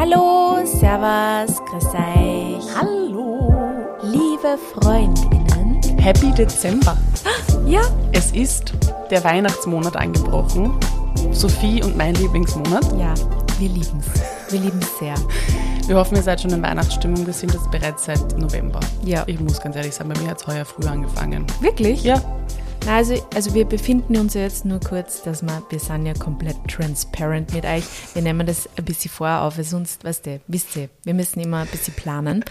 [0.00, 2.74] Hallo, Servus, grüß euch.
[2.74, 3.52] Hallo.
[4.02, 5.78] Liebe Freundinnen.
[5.98, 6.96] Happy Dezember.
[7.66, 8.72] Ja, Es ist
[9.10, 10.72] der Weihnachtsmonat angebrochen.
[11.32, 12.98] Sophie und mein Lieblingsmonat.
[12.98, 13.12] ja,
[13.58, 14.06] wir lieben's.
[14.48, 15.14] Wir lieben's sehr.
[15.86, 17.26] Wir hoffen, ihr seid schon in Weihnachtsstimmung.
[17.26, 18.80] Wir sind jetzt bereits seit November.
[19.04, 19.24] Ja.
[19.26, 21.44] Ich muss ganz ehrlich sagen, bei mir hat es heuer früher angefangen.
[21.60, 22.04] Wirklich?
[22.04, 22.22] Ja.
[22.90, 26.56] Also, also wir befinden uns ja jetzt nur kurz, dass wir, wir sind ja komplett
[26.68, 27.84] transparent mit euch.
[28.14, 31.38] Wir nehmen das ein bisschen vorher auf, weil sonst, weißt du, wisst ihr, wir müssen
[31.38, 32.44] immer ein bisschen planen.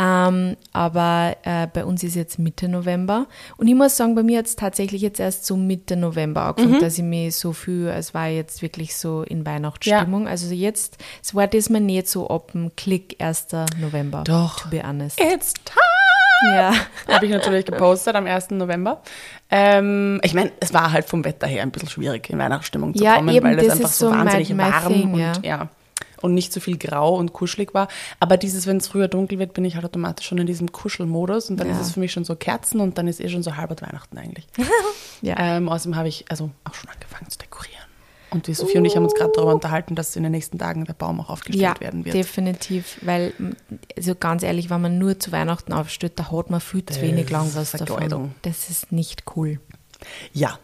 [0.00, 4.38] Ähm, aber äh, bei uns ist jetzt Mitte November und ich muss sagen, bei mir
[4.38, 8.14] hat es tatsächlich jetzt erst so Mitte November angefangen, dass ich mich so fühle, als
[8.14, 10.26] war ich jetzt wirklich so in Weihnachtsstimmung.
[10.26, 13.46] Also jetzt, es war das mal nicht so dem Klick 1.
[13.80, 14.24] November.
[14.24, 14.58] Doch.
[14.58, 15.20] To be honest.
[15.20, 16.03] It's time!
[16.42, 16.72] Ja.
[17.08, 18.50] Habe ich natürlich gepostet am 1.
[18.50, 19.02] November.
[19.50, 23.02] Ähm, ich meine, es war halt vom Wetter her ein bisschen schwierig, in Weihnachtsstimmung zu
[23.02, 25.32] Ja, kommen, eben, weil es einfach so so my- wahnsinnig my warm thing, und ja.
[25.42, 25.68] ja.
[26.20, 27.86] Und nicht so viel grau und kuschelig war.
[28.18, 31.50] Aber dieses, wenn es früher dunkel wird, bin ich halt automatisch schon in diesem Kuschelmodus
[31.50, 31.74] und dann Ja.
[31.74, 34.16] ist es für mich schon so Kerzen und dann ist eh schon so halber Weihnachten
[34.16, 34.46] eigentlich.
[35.22, 35.34] ja.
[35.38, 37.83] ähm, außerdem habe ich also auch schon angefangen zu dekorieren.
[38.34, 40.84] Und die Sophie und ich haben uns gerade darüber unterhalten, dass in den nächsten Tagen
[40.84, 42.14] der Baum auch aufgestellt Ja, werden wird.
[42.14, 43.32] definitiv, weil,
[43.96, 47.30] also ganz ehrlich, wenn man nur zu Weihnachten aufsteht, da hat man viel zu wenig
[47.30, 48.34] lang was davon.
[48.42, 49.60] Das ist nicht cool.
[50.32, 50.58] Ja.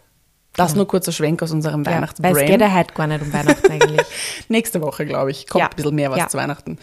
[0.57, 2.37] Das nur kurzer Schwenk aus unserem Ja, weil Weihnachtsbrain.
[2.37, 4.07] es geht ja heute gar nicht um Weihnachten eigentlich.
[4.49, 5.69] Nächste Woche, glaube ich, kommt Ja.
[5.71, 6.29] ein bisschen mehr was Ja.
[6.29, 6.77] zu Weihnachten.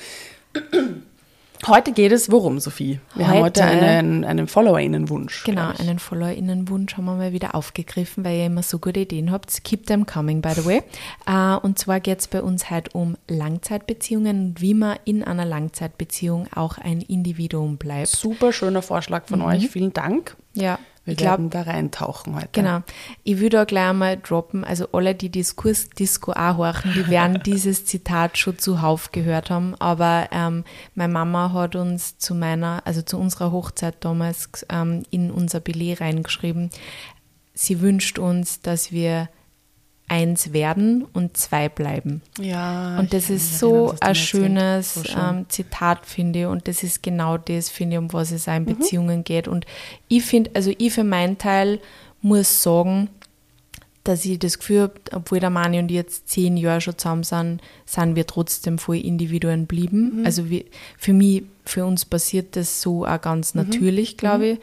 [1.66, 3.00] Heute geht es worum, Sophie?
[3.16, 5.44] Wir haben Heute- heute einen, einen FollowerInnen-Wunsch.
[5.44, 9.64] Genau, einen FollowerInnen-Wunsch haben wir mal wieder aufgegriffen, weil ihr immer so gute Ideen habt.
[9.64, 10.84] Keep them coming, by the way.
[11.26, 15.46] Äh, und zwar geht es bei uns heute um Langzeitbeziehungen und wie man in einer
[15.46, 18.08] Langzeitbeziehung auch ein Individuum bleibt.
[18.10, 19.68] Super schöner Vorschlag von euch.
[19.70, 20.38] Vielen Dank.
[20.54, 22.50] Ja, Wir ich glaube, werden da reintauchen heute.
[22.52, 22.82] Genau.
[23.24, 27.86] Ich würde da gleich einmal droppen, also alle, die Diskursdisco auch horchen, die werden dieses
[27.86, 33.18] Zitat schon zuhauf gehört haben, aber ähm, meine Mama hat uns zu meiner, also zu
[33.18, 36.72] unserer Hochzeit damals ähm, in unser Billet reingeschrieben,
[37.54, 39.30] sie wünscht uns, dass wir
[40.10, 42.22] eins werden und zwei bleiben.
[42.40, 42.98] Ja.
[42.98, 44.94] Und das ist so erinnern, ein schönes.
[44.94, 45.20] So schön.
[45.22, 46.46] ähm, Zitat, finde ich.
[46.46, 48.66] Und das ist genau das, finde ich, um was es auch in Mhm.
[48.78, 49.48] Beziehungen geht.
[49.50, 49.66] Und
[50.08, 51.80] ich finde, also ich für meinen Teil
[52.22, 53.10] muss sagen,
[54.06, 57.24] dass ich das Gefühl habe, obwohl der Mani und ich jetzt zehn Jahre schon zusammen
[57.24, 59.68] sind, sind wir trotzdem voll Individuen Mhm.
[59.68, 60.22] blieben.
[60.26, 60.66] Also wie,
[60.98, 63.64] für mich, für uns passiert das so auch ganz Mhm.
[63.64, 64.60] natürlich, glaube ich.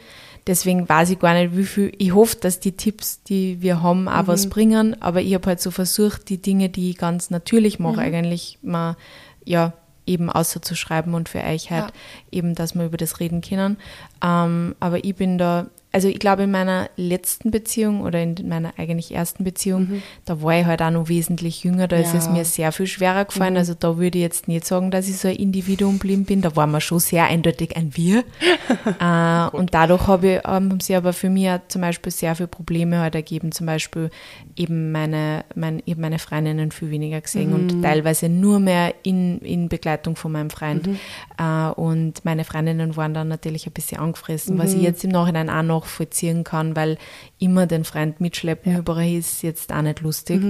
[0.47, 1.91] Deswegen weiß ich gar nicht, wie viel.
[1.97, 4.27] Ich hoffe, dass die Tipps, die wir haben, auch Mhm.
[4.27, 5.01] was bringen.
[5.01, 7.85] Aber ich habe halt so versucht, die Dinge, die ich ganz natürlich Mhm.
[7.85, 8.95] mache, eigentlich mal,
[9.43, 9.73] ja,
[10.07, 11.91] eben auszuschreiben und für euch halt Ja.
[12.31, 13.77] eben, dass wir über das reden können.
[14.23, 18.73] Ähm, aber ich bin da, also ich glaube in meiner letzten Beziehung oder in meiner
[18.77, 22.19] eigentlich ersten Beziehung, da war ich halt auch noch wesentlich jünger, da ist Ja.
[22.19, 23.55] es mir sehr viel schwerer gefallen.
[23.55, 26.41] Also da würde ich jetzt nicht sagen, dass ich so ein Individuum blieben bin.
[26.41, 28.25] Da war man schon sehr eindeutig ein Wir.
[28.99, 32.99] äh, und dadurch habe ich, haben sie aber für mich zum Beispiel sehr viele Probleme
[32.99, 33.53] halt ergeben.
[33.53, 34.09] Zum Beispiel
[34.57, 39.39] eben meine, mein, ich habe meine Freundinnen viel weniger gesehen und teilweise nur mehr in,
[39.39, 40.89] in Begleitung von meinem Freund.
[41.37, 45.49] Äh, und meine Freundinnen waren dann natürlich ein bisschen angefressen, was ich jetzt im Nachhinein
[45.49, 46.97] auch nachvollziehen kann, weil
[47.39, 50.41] immer den Freund mitschleppen überall ist jetzt auch nicht lustig.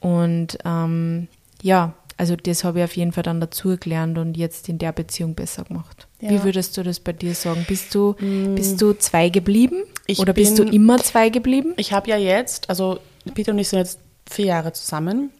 [0.00, 1.28] Und ähm,
[1.62, 4.92] ja, also das habe ich auf jeden Fall dann dazu gelernt und jetzt in der
[4.92, 6.06] Beziehung besser gemacht.
[6.20, 6.30] Ja.
[6.30, 7.64] Wie würdest du das bei dir sagen?
[7.68, 8.14] Bist du,
[8.54, 9.82] bist du zwei geblieben?
[10.06, 11.74] Ich Oder bist du bin- immer zwei geblieben?
[11.76, 13.00] Ich habe ja jetzt, also
[13.34, 13.98] Peter und ich sind jetzt
[14.30, 15.30] vier Jahre zusammen.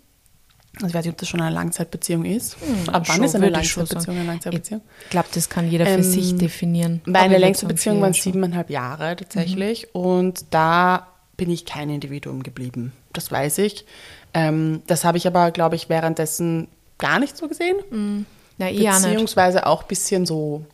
[0.77, 2.57] Also ich weiß nicht, ob das schon eine Langzeitbeziehung ist.
[2.93, 4.83] Ab wann ist eine Langzeitbeziehung eine Langzeitbeziehung?
[5.05, 7.01] Ich glaube, das kann jeder für Ähm, sich definieren.
[7.07, 11.07] Meine längste Beziehung waren siebeneinhalb Jahre tatsächlich und da
[11.39, 12.93] bin ich kein Individuum geblieben.
[13.13, 13.87] Das weiß ich.
[14.35, 18.27] Ähm, das habe ich aber, glaube ich, währenddessen gar nicht so gesehen.
[18.59, 19.03] Na, ich auch nicht.
[19.05, 20.65] Beziehungsweise auch ein bisschen so,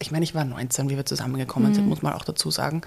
[0.00, 1.74] ich meine, ich war 19, wie wir zusammengekommen Mhm.
[1.74, 2.82] sind, muss man auch dazu sagen.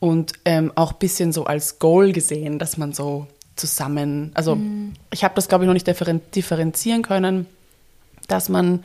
[0.00, 3.26] Und ähm, auch ein bisschen so als Goal gesehen, dass man so
[3.58, 4.94] zusammen, also Mhm.
[5.12, 7.46] ich habe das, glaube ich, noch nicht differen differenzieren können,
[8.28, 8.84] dass man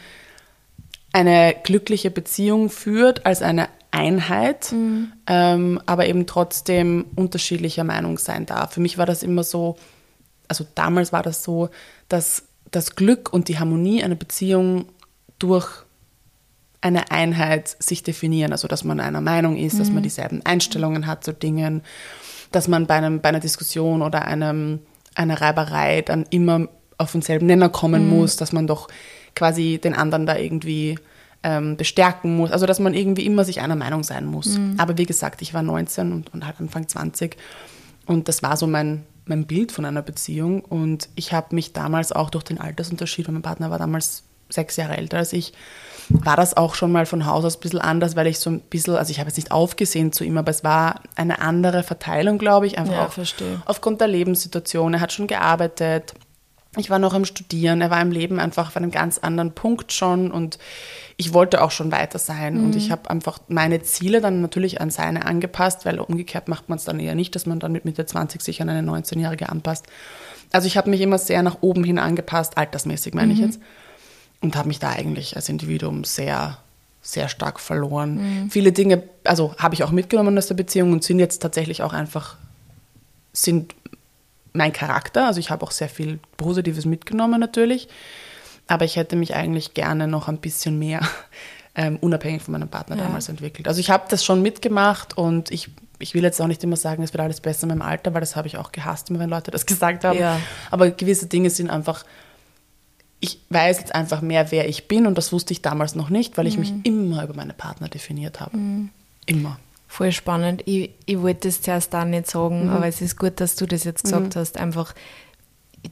[1.12, 5.12] eine glückliche Beziehung führt als eine Einheit, Mhm.
[5.28, 8.74] ähm, aber eben trotzdem unterschiedlicher Meinung sein darf.
[8.74, 9.78] Für mich war das immer so,
[10.48, 11.70] also damals war das so,
[12.10, 14.86] dass das Glück und die Harmonie einer Beziehung
[15.38, 15.68] durch
[16.82, 21.24] eine Einheit sich definieren, also dass man einer Meinung ist, dass man dieselben Einstellungen hat
[21.24, 21.82] zu Dingen,
[22.54, 24.80] dass man bei, einem, bei einer Diskussion oder einem,
[25.16, 26.68] einer Reiberei dann immer
[26.98, 28.88] auf denselben Nenner kommen muss, dass man doch
[29.36, 30.98] quasi den anderen da irgendwie
[31.44, 32.52] ähm, bestärken muss.
[32.52, 34.58] Also dass man irgendwie immer sich einer Meinung sein muss.
[34.78, 37.36] Aber wie gesagt, ich war 19 und, und halt Anfang 20
[38.06, 42.12] und das war so mein, mein Bild von einer Beziehung und ich habe mich damals
[42.12, 45.54] auch durch den Altersunterschied, weil mein Partner war damals sechs Jahre älter als ich,
[46.10, 48.60] war das auch schon mal von Haus aus ein bisschen anders, weil ich so ein
[48.60, 52.38] bisschen, also ich habe jetzt nicht aufgesehen zu ihm, aber es war eine andere Verteilung,
[52.38, 53.62] glaube ich, einfach Ja, auch verstehe.
[53.66, 54.94] aufgrund der Lebenssituation.
[54.94, 56.14] Er hat schon gearbeitet,
[56.76, 59.94] ich war noch am Studieren, er war im Leben einfach auf einem ganz anderen Punkt
[59.94, 60.58] schon und
[61.18, 64.90] ich wollte auch schon weiter sein und ich habe einfach meine Ziele dann natürlich an
[64.90, 68.06] seine angepasst, weil umgekehrt macht man es dann eher nicht, dass man dann mit Mitte
[68.08, 69.86] 20 sich an eine 19-Jährige anpasst.
[70.52, 73.60] Also ich habe mich immer sehr nach oben hin angepasst, altersmäßig meine ich jetzt,
[74.44, 76.58] und habe mich da eigentlich als Individuum sehr,
[77.02, 78.48] sehr stark verloren.
[78.52, 81.94] Viele Dinge, also habe ich auch mitgenommen aus der Beziehung und sind jetzt tatsächlich auch
[81.94, 82.36] einfach,
[83.32, 83.74] sind
[84.54, 85.28] mein Charakter.
[85.28, 87.88] Also ich habe auch sehr viel Positives mitgenommen natürlich.
[88.68, 91.02] Aber ich hätte mich eigentlich gerne noch ein bisschen mehr
[91.76, 93.04] ähm, unabhängig von meinem Partner Ja.
[93.04, 93.68] damals entwickelt.
[93.68, 95.70] Also ich habe das schon mitgemacht und ich,
[96.00, 98.22] ich will jetzt auch nicht immer sagen, es wird alles besser in meinem Alter, weil
[98.22, 100.20] das habe ich auch gehasst, immer wenn Leute das gesagt haben.
[100.20, 100.40] Ja.
[100.70, 102.06] Aber gewisse Dinge sind einfach,
[103.24, 106.38] ich weiß jetzt einfach mehr, wer ich bin und das wusste ich damals noch nicht,
[106.38, 108.58] weil ich mich immer über meine Partner definiert habe.
[109.26, 109.58] Immer.
[109.88, 110.64] Voll spannend.
[110.66, 113.86] Ich, ich wollte das zuerst auch nicht sagen, aber es ist gut, dass du das
[113.86, 114.58] jetzt gesagt hast.
[114.58, 114.94] Einfach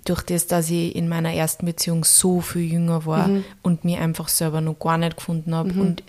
[0.03, 3.29] durch das, dass ich in meiner ersten Beziehung so viel jünger war
[3.61, 5.71] und mich einfach selber noch gar nicht gefunden habe.
[5.71, 6.03] Und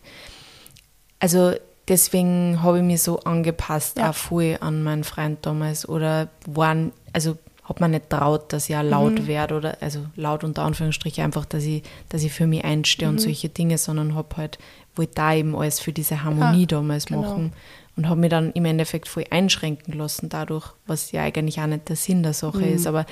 [1.21, 1.53] also
[1.87, 4.11] deswegen habe ich mich so angepasst, Ja.
[4.11, 5.89] auch voll an meinen Freund damals.
[5.89, 10.43] Oder waren, also habe mir nicht traut, dass ich auch laut werde oder also laut
[10.43, 14.37] unter Anführungsstrichen einfach, dass ich, dass ich für mich einstehe und solche Dinge, sondern habe
[14.37, 14.59] halt,
[14.97, 17.23] wollte da eben alles für diese Harmonie damals genau.
[17.23, 17.53] machen
[17.97, 21.89] und habe mich dann im Endeffekt voll einschränken lassen dadurch, was ja eigentlich auch nicht
[21.89, 22.87] der Sinn der Sache ist.
[22.87, 23.07] Aber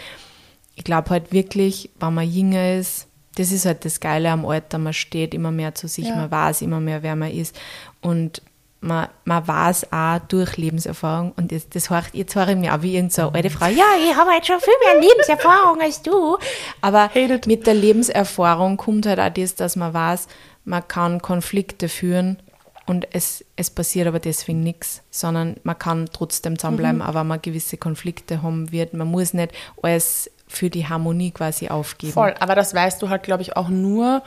[0.75, 3.06] ich glaube halt wirklich, wenn man jünger ist,
[3.37, 6.17] das ist halt das Geile am Alter, man steht immer mehr zu sich, Ja.
[6.17, 7.58] man weiß immer mehr, wer man ist
[8.00, 8.43] und
[8.81, 12.82] man, man weiß auch durch Lebenserfahrung und das, das hört, jetzt höre ich mich auch
[12.82, 16.38] wie irgendeine so alte Frau, ja, ich habe halt schon viel mehr Lebenserfahrung als du,
[16.81, 17.47] aber Hate it.
[17.47, 20.29] mit der Lebenserfahrung kommt halt auch das, dass man weiß,
[20.65, 22.38] man kann Konflikte führen
[22.87, 27.41] und es, es passiert aber deswegen nichts, sondern man kann trotzdem zusammenbleiben, aber wenn man
[27.41, 28.94] gewisse Konflikte haben wird.
[28.94, 32.12] Man muss nicht alles für die Harmonie quasi aufgeben.
[32.12, 34.25] Voll, aber das weißt du halt, glaube ich, auch nur,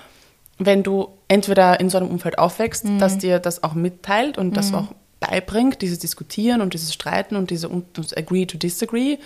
[0.57, 4.73] wenn du entweder in so einem Umfeld aufwächst, dass dir das auch mitteilt und das
[4.73, 9.17] auch beibringt, dieses Diskutieren und dieses Streiten und diese und das Agree to Disagree.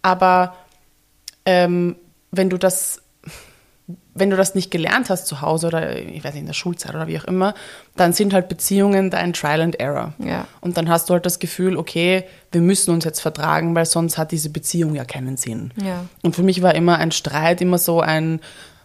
[0.00, 0.56] Aber
[1.44, 1.96] ähm,
[2.30, 3.02] wenn du das
[4.14, 6.94] wenn du das nicht gelernt hast zu Hause oder ich weiß nicht, in der Schulzeit
[6.94, 7.54] oder wie auch immer,
[7.96, 10.12] dann sind halt Beziehungen dein Trial and Error.
[10.18, 10.46] Ja.
[10.60, 14.18] Und dann hast du halt das Gefühl, okay, wir müssen uns jetzt vertragen, weil sonst
[14.18, 15.72] hat diese Beziehung ja keinen Sinn.
[15.82, 16.04] Ja.
[16.22, 18.40] Und für mich war immer ein Streit immer so ein,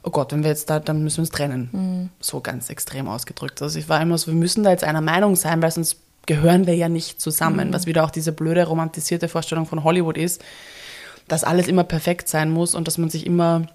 [0.08, 2.10] oh Gott, wenn wir jetzt da, dann müssen wir uns trennen.
[2.22, 3.62] So ganz extrem ausgedrückt.
[3.62, 6.66] Also ich war immer so, wir müssen da jetzt einer Meinung sein, weil sonst gehören
[6.66, 7.74] wir ja nicht zusammen.
[7.74, 10.42] Was wieder auch diese blöde romantisierte Vorstellung von Hollywood ist,
[11.28, 13.68] dass alles immer perfekt sein muss und dass man sich immer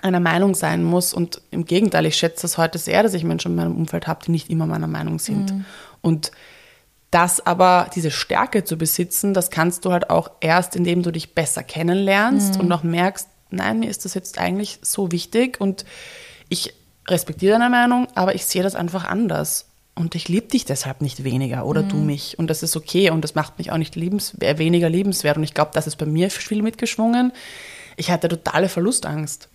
[0.00, 1.12] einer Meinung sein muss.
[1.12, 4.24] Und im Gegenteil, ich schätze das heute sehr, dass ich Menschen in meinem Umfeld habe,
[4.24, 5.52] die nicht immer meiner Meinung sind.
[6.00, 6.32] Und
[7.10, 11.34] das aber, diese Stärke zu besitzen, das kannst du halt auch erst, indem du dich
[11.34, 15.84] besser kennenlernst und auch merkst, nein, mir ist das jetzt eigentlich so wichtig und
[16.48, 16.74] ich
[17.08, 19.66] respektiere deine Meinung, aber ich sehe das einfach anders.
[19.98, 22.38] Und ich liebe dich deshalb nicht weniger oder du mich.
[22.38, 25.38] Und das ist okay und das macht mich auch nicht liebens äh, weniger liebenswert.
[25.38, 27.32] Und ich glaube, das ist bei mir viel mitgeschwungen.
[27.96, 29.48] Ich hatte totale Verlustangst.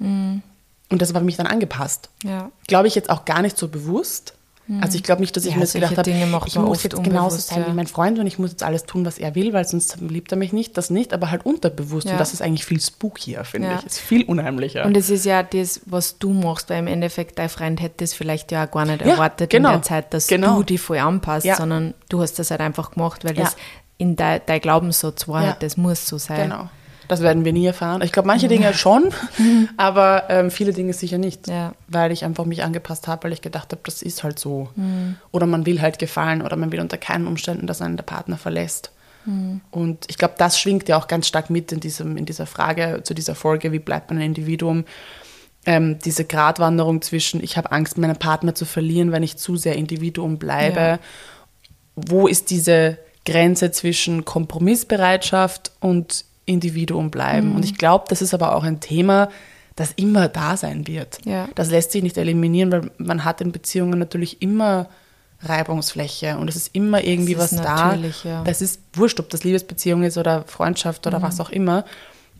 [0.89, 2.09] Und das war für mich dann angepasst.
[2.23, 2.51] Ja.
[2.67, 4.33] Glaube ich jetzt auch gar nicht so bewusst.
[4.79, 7.37] Also ich glaube nicht, dass ich Ja, mir solche gedacht habe, ich muss jetzt genauso
[7.37, 7.67] sein ja.
[7.67, 10.31] wie mein Freund und ich muss jetzt alles tun, was er will, weil sonst liebt
[10.31, 10.77] er mich nicht.
[10.77, 12.05] Das nicht, aber halt unterbewusst.
[12.07, 12.13] Ja.
[12.13, 13.85] Und das ist eigentlich viel spookier, finde ich.
[13.85, 14.85] Ist viel unheimlicher.
[14.85, 18.13] Und es ist ja das, was du machst, weil im Endeffekt dein Freund hätte es
[18.13, 19.69] vielleicht ja auch gar nicht erwartet genau.
[19.69, 20.57] in der Zeit, dass Genau.
[20.57, 23.55] du dich voll anpasst, sondern du hast das halt einfach gemacht, weil das
[23.97, 26.49] in dein, dein Glaubenssatz war, das muss so sein.
[26.49, 26.69] Genau.
[27.11, 28.01] Das werden wir nie erfahren.
[28.03, 29.09] Ich glaube, manche Dinge schon,
[29.77, 31.49] aber ähm, viele Dinge sicher nicht.
[31.49, 31.73] Ja.
[31.89, 34.69] Weil ich einfach mich angepasst habe, weil ich gedacht habe, das ist halt so.
[35.31, 38.37] Oder man will halt gefallen oder man will unter keinen Umständen, dass einen der Partner
[38.37, 38.91] verlässt.
[39.71, 43.01] Und ich glaube, das schwingt ja auch ganz stark mit in, diesem, in dieser Frage
[43.03, 44.85] zu dieser Folge, wie bleibt man ein Individuum?
[45.65, 49.75] Ähm, diese Gratwanderung zwischen, ich habe Angst, meinen Partner zu verlieren, wenn ich zu sehr
[49.75, 50.79] Individuum bleibe.
[50.79, 50.99] Ja.
[51.97, 57.55] Wo ist diese Grenze zwischen Kompromissbereitschaft und Individuum bleiben?
[57.55, 59.29] Und ich glaube, das ist aber auch ein Thema,
[59.75, 61.17] das immer da sein wird.
[61.25, 61.47] Ja.
[61.55, 64.87] Das lässt sich nicht eliminieren, weil man hat in Beziehungen natürlich immer
[65.43, 67.95] Reibungsfläche und es ist immer irgendwie Das was da.
[68.23, 68.43] ja.
[68.43, 71.83] Das ist wurscht, ob das Liebesbeziehung ist oder Freundschaft oder was auch immer.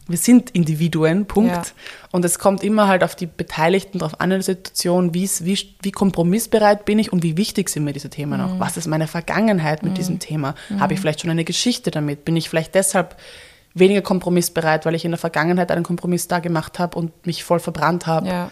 [0.08, 1.52] Wir sind Individuen, Punkt.
[1.56, 1.64] Ja.
[2.12, 5.30] Und es kommt immer halt auf die Beteiligten drauf an in der Situation, wie,
[5.82, 8.46] wie kompromissbereit bin ich und wie wichtig sind mir diese Themen Mhm.
[8.46, 8.60] auch.
[8.60, 10.56] Was ist meine Vergangenheit mit diesem Thema?
[10.80, 12.26] Habe ich vielleicht schon eine Geschichte damit?
[12.26, 13.16] Bin ich vielleicht deshalb
[13.74, 17.60] weniger kompromissbereit, weil ich in der Vergangenheit einen Kompromiss da gemacht habe und mich voll
[17.60, 18.28] verbrannt habe?
[18.28, 18.52] Ja.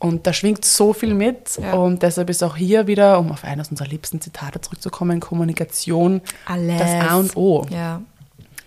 [0.00, 1.58] Und da schwingt so viel mit.
[1.60, 1.72] Ja.
[1.74, 6.78] Und deshalb ist auch hier wieder, um auf eines unserer liebsten Zitate zurückzukommen, Kommunikation Alles.
[6.78, 7.66] das A und O.
[7.70, 8.00] Ja.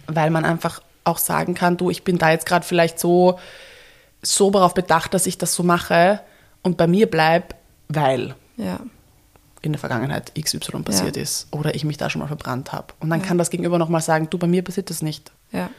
[0.08, 3.40] Weil man einfach auch sagen kann, du, ich bin da jetzt gerade vielleicht so,
[4.22, 6.20] so darauf bedacht, dass ich das so mache
[6.64, 7.56] und bei mir bleib,
[7.88, 8.80] weil Ja.
[9.62, 12.88] in der Vergangenheit XY passiert ist oder ich mich da schon mal verbrannt habe.
[13.00, 15.32] Und dann kann das Gegenüber nochmal sagen, du, bei mir passiert das nicht.
[15.52, 15.70] Ja.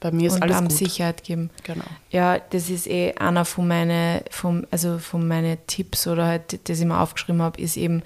[0.00, 0.78] Bei mir ist Und alles einem gut.
[0.78, 1.50] Sicherheit geben.
[1.62, 1.84] Genau.
[2.10, 6.80] Ja, das ist eh einer von meine, vom, also von meine Tipps oder halt, das
[6.80, 8.02] ich mir aufgeschrieben habe, ist eben,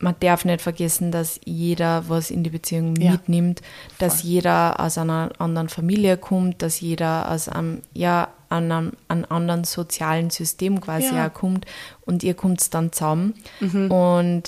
[0.00, 3.12] man darf nicht vergessen, dass jeder was in die Beziehung Ja.
[3.12, 3.62] mitnimmt,
[3.98, 4.30] dass Voll.
[4.30, 9.64] jeder aus einer anderen Familie kommt, dass jeder aus einem, ja, an einem, einem anderen
[9.64, 11.28] sozialen System quasi Ja.
[11.28, 11.64] auch kommt
[12.04, 13.34] und ihr kommt dann zusammen.
[13.60, 13.90] Mhm.
[13.90, 14.42] Und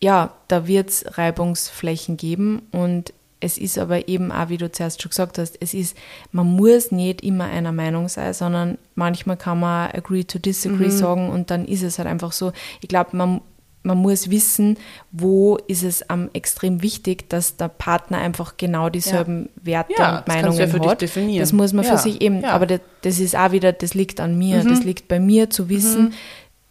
[0.00, 5.00] ja, da wird es Reibungsflächen geben und es ist aber eben auch, wie du zuerst
[5.02, 5.96] schon gesagt hast, es ist,
[6.32, 11.30] man muss nicht immer einer Meinung sein, sondern manchmal kann man agree to disagree sagen
[11.30, 12.52] und dann ist es halt einfach so.
[12.80, 13.40] Ich glaube, man,
[13.84, 14.76] man muss wissen,
[15.12, 20.26] wo ist es am extrem wichtig, dass der Partner einfach genau dieselben Werte Ja, und
[20.28, 21.00] das Meinungen du ja für dich hat.
[21.02, 21.40] definieren.
[21.40, 22.50] Das muss man Ja, für sich eben, ja.
[22.50, 24.64] aber das, das ist auch wieder, das liegt an mir.
[24.64, 24.68] Mhm.
[24.68, 26.12] Das liegt bei mir zu wissen,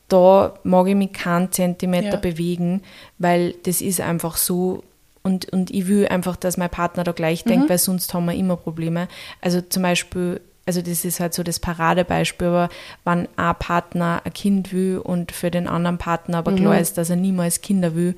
[0.10, 2.16] da mag ich mich keinen Zentimeter Ja.
[2.18, 2.82] bewegen,
[3.18, 4.84] weil das ist einfach so.
[5.28, 7.50] Und, und ich will einfach, dass mein Partner da gleich Mhm.
[7.50, 9.08] denkt, weil sonst haben wir immer Probleme.
[9.42, 12.70] Also zum Beispiel, also das ist halt so das Paradebeispiel, aber
[13.06, 16.56] wenn ein Partner ein Kind will und für den anderen Partner aber Mhm.
[16.58, 18.16] klar ist, dass er niemals Kinder will,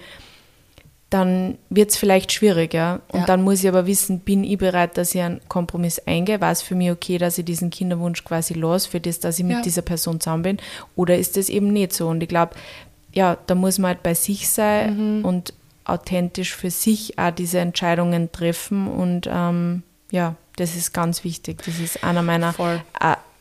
[1.10, 3.00] dann wird es vielleicht schwierig, ja.
[3.12, 3.25] Und Ja.
[3.25, 6.39] dann muss ich aber wissen, bin ich bereit, dass ich einen Kompromiss eingehe?
[6.39, 9.46] War es für mich okay, dass ich diesen Kinderwunsch quasi los, für das, dass ich
[9.46, 9.62] mit Ja.
[9.63, 10.58] dieser Person zusammen bin?
[10.96, 12.08] Oder ist das eben nicht so?
[12.08, 12.54] Und ich glaube,
[13.12, 15.25] ja, da muss man halt bei sich sein Mhm.
[15.25, 15.54] und
[15.89, 18.88] authentisch für sich auch diese Entscheidungen treffen.
[18.88, 21.62] Und ähm, ja, das ist ganz wichtig.
[21.65, 22.81] Das ist einer meiner Voll.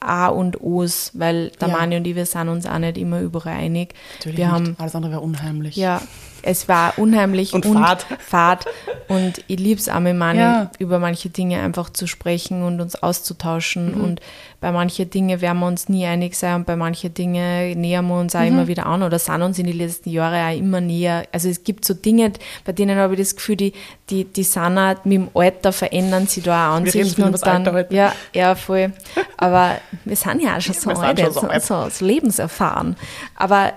[0.00, 1.76] A, und O's, weil der Ja.
[1.76, 3.94] Mani und ich, wir sind uns auch nicht immer überall einig.
[4.18, 4.54] Natürlich wir nicht.
[4.54, 5.74] haben Alles andere wäre unheimlich.
[5.74, 6.00] ja,
[6.48, 8.06] es war unheimlich Und Fahrt.
[8.26, 8.64] Fahrt.
[9.06, 10.70] Und ich liebe es auch mit Mani, Ja.
[10.78, 13.94] über manche Dinge einfach zu sprechen und uns auszutauschen.
[13.96, 14.00] Mhm.
[14.04, 14.20] Und
[14.60, 18.18] bei manchen Dingen werden wir uns nie einig sein und bei manchen Dingen nähern wir
[18.18, 18.46] uns auch Mhm.
[18.46, 21.26] immer wieder an oder sind uns in den letzten Jahren auch immer näher.
[21.32, 22.32] Also es gibt so Dinge,
[22.64, 23.72] bei denen habe ich das Gefühl, die,
[24.08, 27.68] die, die sind auch mit dem Alter verändern sie da auch Ansichten viel und dann,
[27.68, 28.92] Alter ja, ja, voll.
[29.36, 32.96] Aber wir sind ja auch schon so alt, so so, so, lebenserfahren.
[33.36, 33.74] Aber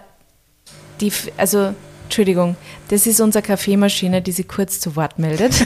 [1.01, 1.73] die, also,
[2.15, 2.57] Entschuldigung,
[2.89, 5.65] das ist unsere Kaffeemaschine, die sich kurz zu Wort meldet.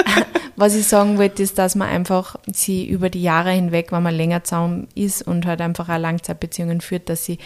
[0.56, 4.14] Was ich sagen wollte, ist, dass man einfach sie über die Jahre hinweg, wenn man
[4.14, 7.38] länger zusammen ist und halt einfach auch Langzeitbeziehungen führt, dass sie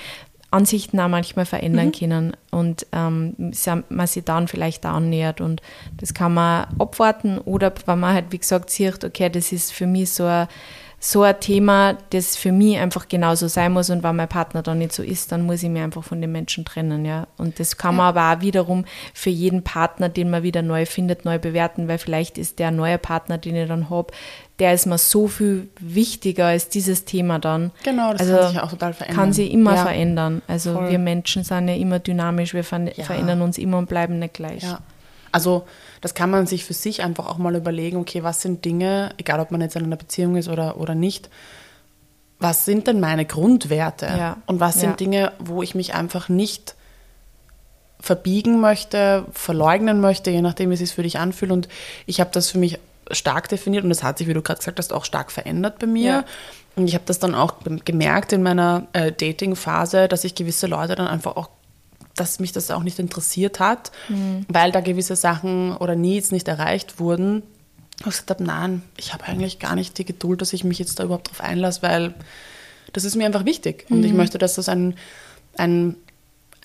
[0.50, 1.92] Ansichten auch manchmal verändern Mhm.
[1.92, 5.62] können und ähm, sie- man sich dann vielleicht annähert und
[5.98, 9.86] das kann man abwarten oder wenn man halt, wie gesagt, sieht, okay, das ist für
[9.86, 10.48] mich so ein,
[11.02, 14.76] so ein Thema, das für mich einfach genauso sein muss und wenn mein Partner dann
[14.78, 17.26] nicht so ist, dann muss ich mich einfach von den Menschen trennen, ja.
[17.38, 21.24] Und das kann man aber auch wiederum für jeden Partner, den man wieder neu findet,
[21.24, 24.12] neu bewerten, weil vielleicht ist der neue Partner, den ich dann habe,
[24.58, 27.70] der ist mir so viel wichtiger als dieses Thema dann.
[27.82, 29.16] Genau, das also, kann sich ja auch total verändern.
[29.16, 29.82] Kann sich immer Ja.
[29.84, 30.42] verändern.
[30.48, 30.90] Also Voll.
[30.90, 33.04] wir Menschen sind ja immer dynamisch, wir ver Ja.
[33.04, 34.64] verändern uns immer und bleiben nicht gleich.
[34.64, 34.80] Ja.
[35.32, 35.64] Also
[36.00, 39.40] das kann man sich für sich einfach auch mal überlegen, okay, was sind Dinge, egal
[39.40, 41.28] ob man jetzt in einer Beziehung ist oder, oder nicht,
[42.38, 44.06] was sind denn meine Grundwerte?
[44.06, 44.36] Ja.
[44.46, 44.96] Und was sind Ja.
[44.96, 46.74] Dinge, wo ich mich einfach nicht
[48.00, 51.52] verbiegen möchte, verleugnen möchte, je nachdem, wie es sich für dich anfühlt.
[51.52, 51.68] Und
[52.06, 52.78] ich habe das für mich
[53.10, 55.86] stark definiert und das hat sich, wie du gerade gesagt hast, auch stark verändert bei
[55.86, 56.10] mir.
[56.10, 56.24] Ja.
[56.76, 60.94] Und ich habe das dann auch gemerkt in meiner äh, Dating-Phase, dass ich gewisse Leute
[60.94, 61.50] dann einfach auch,
[62.20, 63.90] dass mich das auch nicht interessiert hat,
[64.48, 67.42] weil da gewisse Sachen oder Needs nicht erreicht wurden.
[67.98, 70.98] Ich gesagt habe, nein, ich habe eigentlich gar nicht die Geduld, dass ich mich jetzt
[70.98, 72.14] da überhaupt drauf einlasse, weil
[72.92, 73.86] das ist mir einfach wichtig.
[73.88, 74.94] Und ich möchte, dass das ein,
[75.56, 75.96] ein,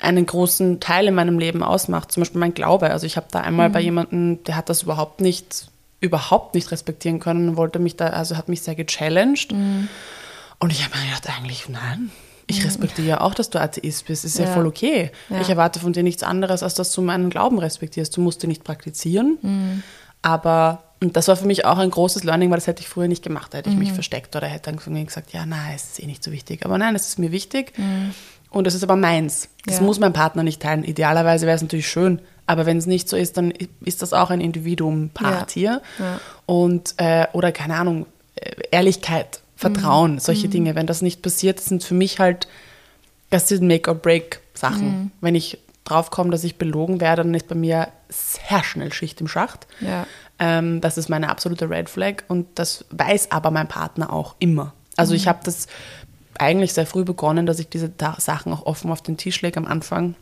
[0.02, 2.12] einen großen Teil in meinem Leben ausmacht.
[2.12, 2.90] Zum Beispiel mein Glaube.
[2.92, 5.68] Also ich habe da einmal bei jemandem, der hat das überhaupt nicht,
[6.00, 9.52] überhaupt nicht respektieren können und wollte mich da, also hat mich sehr gechallenged.
[10.60, 12.12] Und ich habe mir gedacht, eigentlich, nein.
[12.48, 14.24] Ich respektiere ja auch, dass du Atheist bist.
[14.26, 14.54] Ist ja, Ja.
[14.54, 15.12] voll okay.
[15.30, 15.42] Ja.
[15.42, 18.16] Ich erwarte von dir nichts anderes, als dass du meinen Glauben respektierst.
[18.16, 19.84] Du musst ihn nicht praktizieren.
[20.22, 23.08] Aber, und das war für mich auch ein großes Learning, weil das hätte ich früher
[23.08, 23.54] nicht gemacht.
[23.54, 26.24] Da hätte ich mich versteckt oder hätte dann gesagt, ja, nein, es ist eh nicht
[26.24, 26.66] so wichtig.
[26.66, 27.74] Aber nein, es ist mir wichtig.
[28.50, 29.50] Und es ist aber meins.
[29.66, 30.84] Das muss mein Partner nicht teilen.
[30.84, 32.20] Idealerweise wäre es natürlich schön.
[32.48, 33.52] Aber wenn es nicht so ist, dann
[33.84, 35.62] ist das auch ein Individuum-Part Ja.
[35.62, 35.82] hier.
[35.98, 36.20] Ja.
[36.46, 40.76] Und, äh, oder keine Ahnung, äh, Ehrlichkeit, Vertrauen, solche Dinge.
[40.76, 42.48] Wenn das nicht passiert, sind für mich halt,
[43.30, 45.12] das sind Make-or-Break-Sachen.
[45.22, 49.28] Wenn ich draufkomme, dass ich belogen werde, dann ist bei mir sehr schnell Schicht im
[49.28, 49.68] Schacht.
[49.80, 50.06] Ja.
[50.40, 54.74] Ähm, das ist meine absolute Red Flag und das weiß aber mein Partner auch immer.
[54.98, 55.68] Also ich habe das
[56.38, 59.66] eigentlich sehr früh begonnen, dass ich diese Sachen auch offen auf den Tisch lege am
[59.66, 60.16] Anfang,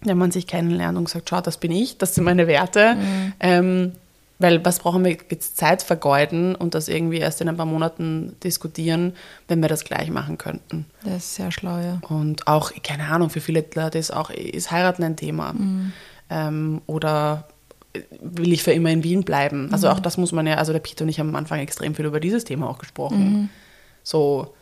[0.00, 2.94] wenn man sich kennenlernt und sagt, schau, das bin ich, das sind meine Werte.
[2.94, 3.32] Mhm.
[3.40, 3.92] Ähm,
[4.38, 8.36] weil was brauchen wir jetzt Zeit vergeuden und das irgendwie erst in ein paar Monaten
[8.44, 9.14] diskutieren,
[9.48, 10.86] wenn wir das gleich machen könnten.
[11.04, 12.00] Das ist sehr schlau, ja.
[12.08, 15.52] Und auch, keine Ahnung, für viele Leute ist auch ist Heiraten ein Thema.
[15.52, 15.92] Mhm.
[16.28, 17.48] Ähm, oder
[18.20, 19.70] will ich für immer in Wien bleiben?
[19.72, 19.94] Also mhm.
[19.94, 22.04] auch das muss man ja, also der Peter und ich haben am Anfang extrem viel
[22.04, 23.32] über dieses Thema auch gesprochen.
[23.32, 23.48] Mhm.
[24.02, 24.54] So,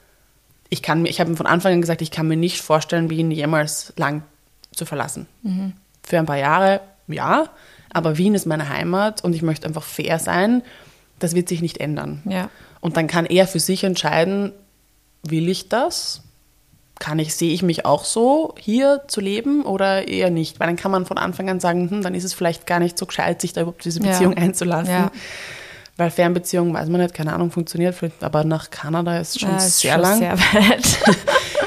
[0.69, 3.31] ich kann mir, ich habe von Anfang an gesagt, ich kann mir nicht vorstellen, Wien
[3.31, 4.23] jemals lang
[4.73, 5.27] zu verlassen.
[5.43, 5.73] Mhm.
[6.03, 7.49] Für ein paar Jahre, ja,
[7.95, 10.63] aber Wien ist meine Heimat und ich möchte einfach fair sein.
[11.19, 12.23] Das wird sich nicht ändern.
[12.29, 12.51] Ja.
[12.81, 14.53] Und dann kann er für sich entscheiden,
[15.23, 16.21] will ich das?
[16.99, 20.61] Kann ich, sehe ich mich auch so, hier zu leben oder eher nicht?
[20.61, 22.99] Weil dann kann man von Anfang an sagen, hm, dann ist es vielleicht gar nicht
[22.99, 24.39] so gescheit, sich da überhaupt diese Beziehung ja.
[24.43, 24.93] einzulassen.
[24.93, 25.11] Ja.
[25.97, 29.79] Weil Fernbeziehung, weiß man nicht, keine Ahnung, funktioniert, aber nach Kanada ist schon ja, ist
[29.79, 30.19] sehr schon lang.
[30.19, 30.99] Sehr weit.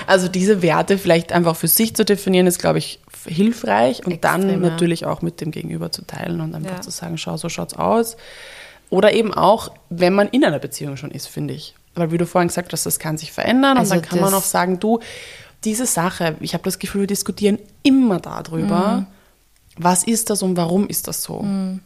[0.05, 4.48] also diese Werte vielleicht einfach für sich zu definieren, ist, glaube ich, hilfreich und Extrem,
[4.48, 6.81] dann natürlich auch mit dem Gegenüber zu teilen und einfach ja.
[6.81, 8.17] zu sagen, schau, so schaut's aus.
[8.89, 11.75] Oder eben auch, wenn man in einer Beziehung schon ist, finde ich.
[11.96, 14.34] Weil wie du vorhin gesagt hast, das kann sich verändern also und dann kann man
[14.34, 15.00] auch sagen, du,
[15.63, 19.07] diese Sache, ich habe das Gefühl, wir diskutieren immer darüber, mhm.
[19.77, 21.41] was ist das und warum ist das so.
[21.41, 21.81] Mhm.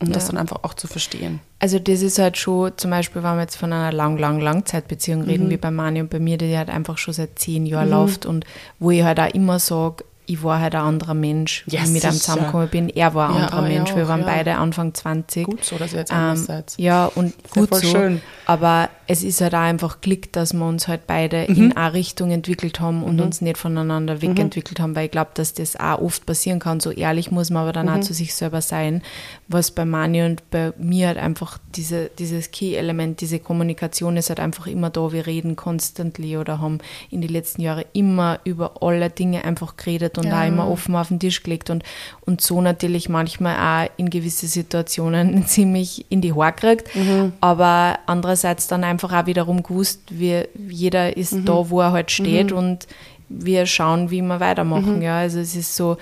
[0.00, 0.14] Um ja.
[0.14, 1.40] das dann einfach auch zu verstehen.
[1.58, 5.22] Also das ist halt schon, zum Beispiel, wenn wir jetzt von einer lang, lang, Langzeitbeziehung
[5.22, 5.50] reden, mhm.
[5.50, 7.94] wie bei Mani und bei mir, die halt einfach schon seit zehn Jahren mhm.
[7.94, 8.44] läuft und
[8.78, 12.04] wo ich halt auch immer sage, ich war halt ein anderer Mensch, wie ich mit
[12.04, 12.88] ihm zusammengekommen bin.
[12.90, 13.96] Er war ein ja, anderer Mensch.
[13.96, 14.26] wir waren ja.
[14.26, 15.46] beide Anfang 20.
[15.46, 16.74] Gut so, dass ihr jetzt anders ähm, seid.
[16.76, 17.86] Ja, und gut so.
[17.86, 18.20] Schön.
[18.44, 21.56] Aber es ist halt auch einfach Glück, dass wir uns halt beide mhm.
[21.56, 23.22] in eine Richtung entwickelt haben und mhm.
[23.22, 24.22] uns nicht voneinander mhm.
[24.22, 24.82] wegentwickelt mhm.
[24.82, 26.78] haben, weil ich glaube, dass das auch oft passieren kann.
[26.78, 28.02] So ehrlich muss man aber dann auch mhm.
[28.02, 29.02] zu sich selber sein,
[29.48, 34.40] was bei Mani und bei mir halt einfach diese, dieses Key-Element, diese Kommunikation ist halt
[34.40, 35.10] einfach immer da.
[35.10, 36.78] Wir reden constantly oder haben
[37.10, 40.42] in den letzten Jahren immer über alle Dinge einfach geredet und ja.
[40.42, 41.82] auch immer offen auf den Tisch gelegt und,
[42.26, 47.32] und so natürlich manchmal auch in gewisse Situationen ziemlich in die Haare gekriegt, mhm.
[47.40, 51.44] aber andererseits dann einfach auch wiederum gewusst, wie, jeder ist mhm.
[51.44, 52.58] da, wo er halt steht mhm.
[52.58, 52.86] und
[53.28, 54.96] wir schauen, wie wir weitermachen.
[54.96, 55.02] Mhm.
[55.02, 55.98] Ja, also es ist so,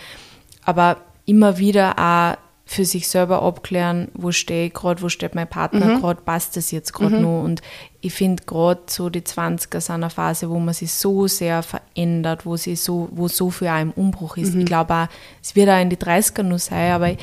[0.65, 2.37] aber immer wieder auch
[2.69, 6.01] für sich selber abklären, wo stehe ich gerade, wo steht mein Partner mhm.
[6.01, 7.23] gerade, passt das jetzt gerade mhm.
[7.23, 7.43] noch.
[7.45, 7.63] Und
[8.01, 12.45] ich finde gerade so die 20er sind eine Phase, wo man sich so sehr verändert,
[12.45, 14.55] wo sie so, wo so viel auch im Umbruch ist.
[14.55, 14.61] Mhm.
[14.61, 15.07] Ich glaube auch,
[15.41, 17.15] es wird auch in die 30er noch sein, aber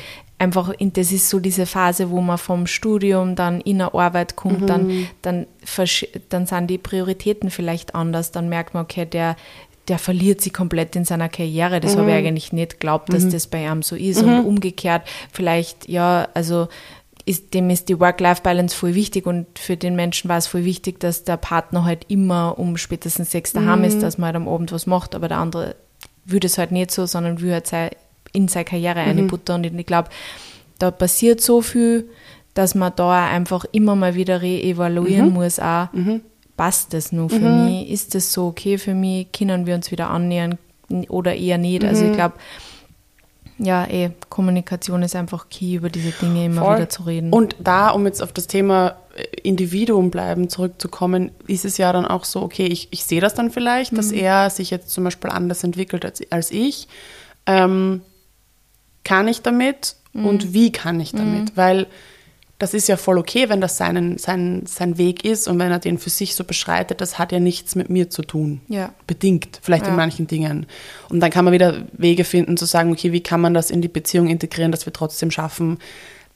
[0.44, 4.62] einfach, das ist so diese Phase, wo man vom Studium dann in eine Arbeit kommt,
[4.62, 4.66] mhm.
[4.66, 5.46] dann, dann,
[6.28, 9.36] dann sind die Prioritäten vielleicht anders, dann merkt man, okay, der,
[9.88, 11.80] der verliert sich komplett in seiner Karriere.
[11.80, 12.00] Das mhm.
[12.00, 12.26] habe ich mhm.
[12.26, 13.30] eigentlich nicht geglaubt, dass mhm.
[13.30, 14.22] das bei ihm so ist.
[14.22, 14.28] Mhm.
[14.28, 15.02] Und umgekehrt,
[15.32, 16.68] vielleicht, ja, also
[17.26, 21.00] ist, dem ist die Work-Life-Balance voll wichtig und für den Menschen war es voll wichtig,
[21.00, 23.86] dass der Partner halt immer um spätestens sechs daheim mhm.
[23.86, 25.76] ist, dass man halt am Abend was macht, aber der andere
[26.26, 27.96] würde es halt nicht so, sondern würde halt
[28.34, 29.08] in seine Karriere mhm.
[29.08, 30.10] eine Butter und ich glaube,
[30.78, 32.10] da passiert so viel,
[32.52, 35.34] dass man da einfach immer mal wieder reevaluieren mhm.
[35.34, 35.88] muss, auch,
[36.56, 37.64] passt das nur für mhm.
[37.64, 37.90] mich?
[37.90, 39.32] Ist das so okay für mich?
[39.32, 40.58] Können wir uns wieder annähern
[41.08, 41.82] oder eher nicht?
[41.82, 41.88] Mhm.
[41.88, 42.14] Also ich mhm.
[42.14, 42.34] glaube,
[43.58, 46.76] ja, eh, Kommunikation ist einfach key, über diese Dinge immer Voll.
[46.76, 47.32] wieder zu reden.
[47.32, 52.04] Und da, um jetzt auf das Thema äh, Individuum bleiben zurückzukommen, ist es ja dann
[52.04, 53.96] auch so, okay, ich, ich sehe das dann vielleicht, mhm.
[53.96, 56.88] dass er sich jetzt zum Beispiel anders entwickelt als, als ich.
[57.46, 58.02] Ähm,
[59.04, 60.26] kann ich damit mhm.
[60.26, 61.44] und wie kann ich damit?
[61.44, 61.56] Mhm.
[61.56, 61.86] Weil
[62.58, 65.80] das ist ja voll okay, wenn das seinen, sein, sein Weg ist und wenn er
[65.80, 68.60] den für sich so beschreitet, das hat ja nichts mit mir zu tun.
[68.68, 68.94] Ja.
[69.06, 69.90] Bedingt, vielleicht ja.
[69.90, 70.66] in manchen Dingen.
[71.08, 73.82] Und dann kann man wieder Wege finden zu sagen, okay, wie kann man das in
[73.82, 75.78] die Beziehung integrieren, dass wir trotzdem schaffen,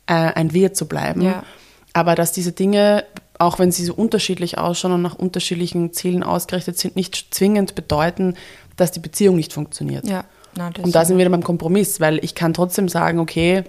[0.07, 1.22] äh, ein Wir zu bleiben.
[1.22, 1.44] Ja.
[1.92, 3.04] Aber dass diese Dinge,
[3.38, 8.35] auch wenn sie so unterschiedlich ausschauen und nach unterschiedlichen Zielen ausgerichtet sind, nicht zwingend bedeuten,
[8.76, 10.07] dass die Beziehung nicht funktioniert.
[10.07, 10.24] Ja.
[10.59, 13.62] Na, und da sind wir wieder beim Kompromiss, weil ich kann trotzdem sagen, okay,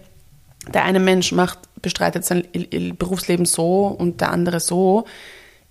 [0.74, 2.48] der eine Mensch macht, bestreitet sein
[2.98, 5.06] Berufsleben so und der andere so.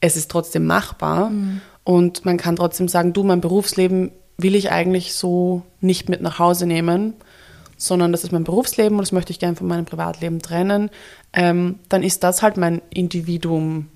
[0.01, 1.61] Es ist trotzdem machbar mhm.
[1.83, 6.39] und man kann trotzdem sagen, du, mein Berufsleben will ich eigentlich so nicht mit nach
[6.39, 7.15] Hause nehmen,
[7.77, 10.89] sondern das ist mein Berufsleben und das möchte ich gerne von meinem Privatleben trennen.
[11.33, 13.89] Ähm, dann ist das halt mein Individuum,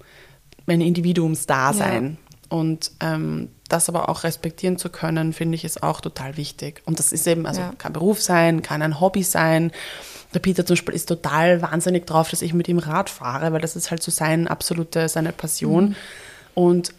[0.67, 2.19] mein Individuumsdasein.
[2.51, 2.57] Ja.
[2.57, 6.83] Und ähm, das aber auch respektieren zu können, finde ich, ist auch total wichtig.
[6.85, 7.73] Und das ist eben, also ja.
[7.79, 9.73] kann Beruf sein, kann ein Hobby sein.
[10.35, 13.61] Der Peter zum Beispiel ist total wahnsinnig drauf, dass ich mit ihm Rad fahre, weil
[13.61, 15.91] das ist halt so sein absolute, seine Passion.
[15.91, 15.95] Mhm.
[16.55, 16.95] Und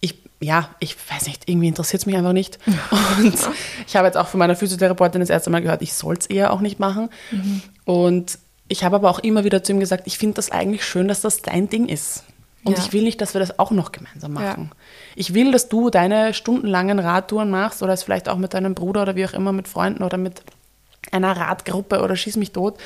[0.00, 2.58] ich, ja, ich weiß nicht, irgendwie interessiert es mich einfach nicht.
[3.18, 3.34] Und
[3.86, 6.52] ich habe jetzt auch von meiner Physiotherapeutin das erste Mal gehört, ich soll es eher
[6.52, 7.10] auch nicht machen.
[7.30, 7.62] Mhm.
[7.84, 11.08] Und ich habe aber auch immer wieder zu ihm gesagt, ich finde das eigentlich schön,
[11.08, 12.24] dass das dein Ding ist.
[12.64, 12.84] Und Ja.
[12.84, 14.72] ich will nicht, dass wir das auch noch gemeinsam machen.
[15.14, 19.02] Ich will, dass du deine stundenlangen Radtouren machst oder es vielleicht auch mit deinem Bruder
[19.02, 20.42] oder wie auch immer, mit Freunden oder mit
[21.12, 22.76] einer Radgruppe oder schieß mich tot.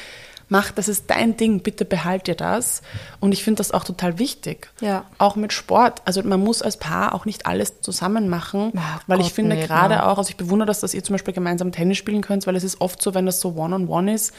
[0.52, 2.82] Mach, das ist dein Ding, bitte behalt dir das.
[3.20, 4.68] Und ich finde das auch total wichtig.
[4.82, 5.06] Ja.
[5.16, 6.02] Auch mit Sport.
[6.04, 9.56] Also man muss als Paar auch nicht alles zusammen machen, Ja, weil ich Gott, finde
[9.56, 12.46] nicht, gerade auch, also ich bewundere das, dass ihr zum Beispiel gemeinsam Tennis spielen könnt,
[12.46, 14.34] weil es ist oft so, wenn das so One-on-One ist,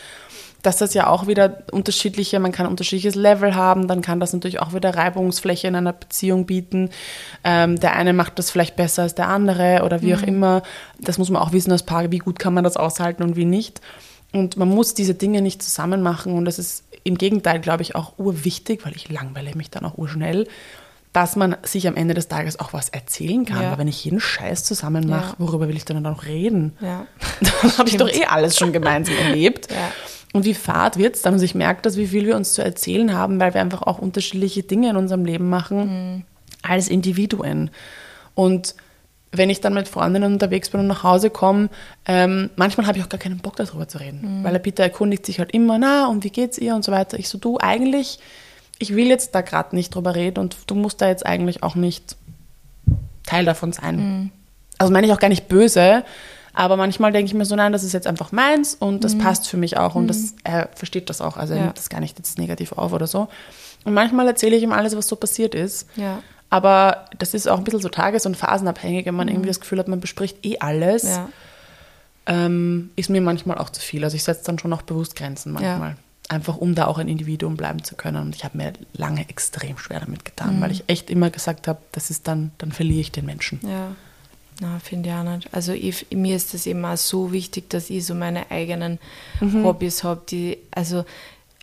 [0.62, 4.62] dass das ja auch wieder unterschiedliche, man kann unterschiedliches Level haben, dann kann das natürlich
[4.62, 6.91] auch wieder Reibungsfläche in einer Beziehung bieten.
[7.43, 10.62] Ähm, der eine macht das vielleicht besser als der andere oder wie auch immer.
[10.99, 13.45] Das muss man auch wissen als Paar, wie gut kann man das aushalten und wie
[13.45, 13.82] nicht.
[14.34, 17.96] Und man muss diese Dinge nicht zusammen machen und das ist im Gegenteil, glaube ich,
[17.96, 20.48] auch urwichtig, weil ich langweile mich dann auch urschnell,
[21.12, 23.62] dass man sich am Ende des Tages auch was erzählen kann.
[23.62, 23.72] Ja.
[23.72, 25.36] Weil wenn ich jeden Scheiß zusammen mache, Ja.
[25.38, 26.74] worüber will ich dann noch reden?
[26.82, 27.06] Ja.
[27.62, 29.69] Dann habe ich doch eh alles schon gemeinsam erlebt.
[29.72, 29.91] Ja.
[30.34, 31.34] Und wie fad wird es dann?
[31.34, 34.00] Also ich merke das, wie viel wir uns zu erzählen haben, weil wir einfach auch
[34.00, 36.26] unterschiedliche Dinge in unserem Leben machen
[36.63, 37.69] als Individuen.
[38.34, 38.74] Und
[39.36, 41.69] wenn ich dann mit Freundinnen unterwegs bin und nach Hause komme,
[42.06, 44.43] ähm, manchmal habe ich auch gar keinen Bock darüber zu reden.
[44.43, 47.17] Weil der Peter erkundigt sich halt immer, na, und wie geht's ihr und so weiter.
[47.17, 48.19] Ich so, du, eigentlich,
[48.78, 51.74] ich will jetzt da gerade nicht drüber reden und du musst da jetzt eigentlich auch
[51.76, 52.15] nicht
[53.26, 54.32] Teil davon sein.
[54.78, 56.04] Also meine ich auch gar nicht böse,
[56.54, 59.48] aber manchmal denke ich mir so, nein, das ist jetzt einfach meins und das passt
[59.48, 61.38] für mich auch und das, er versteht das auch.
[61.38, 61.65] Also er Ja.
[61.65, 63.28] nimmt das gar nicht jetzt negativ auf oder so.
[63.86, 65.88] Und manchmal erzähle ich ihm alles, was so passiert ist.
[65.96, 66.22] Ja.
[66.54, 69.80] Aber das ist auch ein bisschen so tages- und phasenabhängig, wenn man irgendwie das Gefühl
[69.80, 71.28] hat, man bespricht eh alles, Ja.
[72.28, 74.04] ähm, ist mir manchmal auch zu viel.
[74.04, 75.96] Also ich setze dann schon auch bewusst Grenzen manchmal.
[76.30, 78.18] Einfach um da auch ein Individuum bleiben zu können.
[78.22, 81.80] Und ich habe mir lange extrem schwer damit getan, weil ich echt immer gesagt habe,
[81.92, 83.60] das ist dann, dann verliere ich den Menschen.
[83.63, 83.96] Ja,
[84.62, 85.50] na, finde ich auch nicht.
[85.52, 89.00] Also ich, mir ist das eben auch so wichtig, dass ich so meine eigenen
[89.42, 89.66] Mhm.
[89.66, 91.04] Hobbys habe, die, also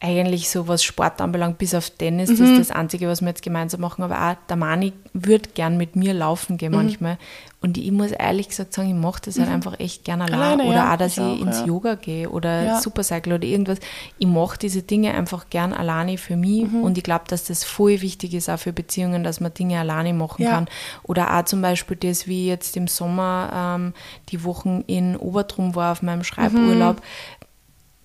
[0.03, 2.39] eigentlich so was Sport anbelangt, bis auf Tennis, Mhm.
[2.39, 5.77] das ist das Einzige, was wir jetzt gemeinsam machen, aber auch der Mani würde gern
[5.77, 6.59] mit mir laufen Mhm.
[6.59, 7.19] gehen manchmal
[7.61, 10.43] und ich muss ehrlich gesagt sagen, ich mache das halt einfach echt gerne allein Mhm.
[10.43, 11.67] Alleine, oder ja, auch, dass ich ich, auch, ins ja.
[11.67, 12.81] Yoga gehe oder Ja.
[12.81, 13.79] Supercycle oder irgendwas.
[14.19, 16.83] Ich mache diese Dinge einfach gern alleine für mich Mhm.
[16.83, 20.15] und ich glaube, dass das voll wichtig ist auch für Beziehungen, dass man Dinge alleine
[20.15, 20.69] machen kann.
[21.03, 23.93] Oder auch zum Beispiel das, wie jetzt im Sommer ähm,
[24.31, 27.03] die Wochen in Obertrum war auf meinem Schreiburlaub.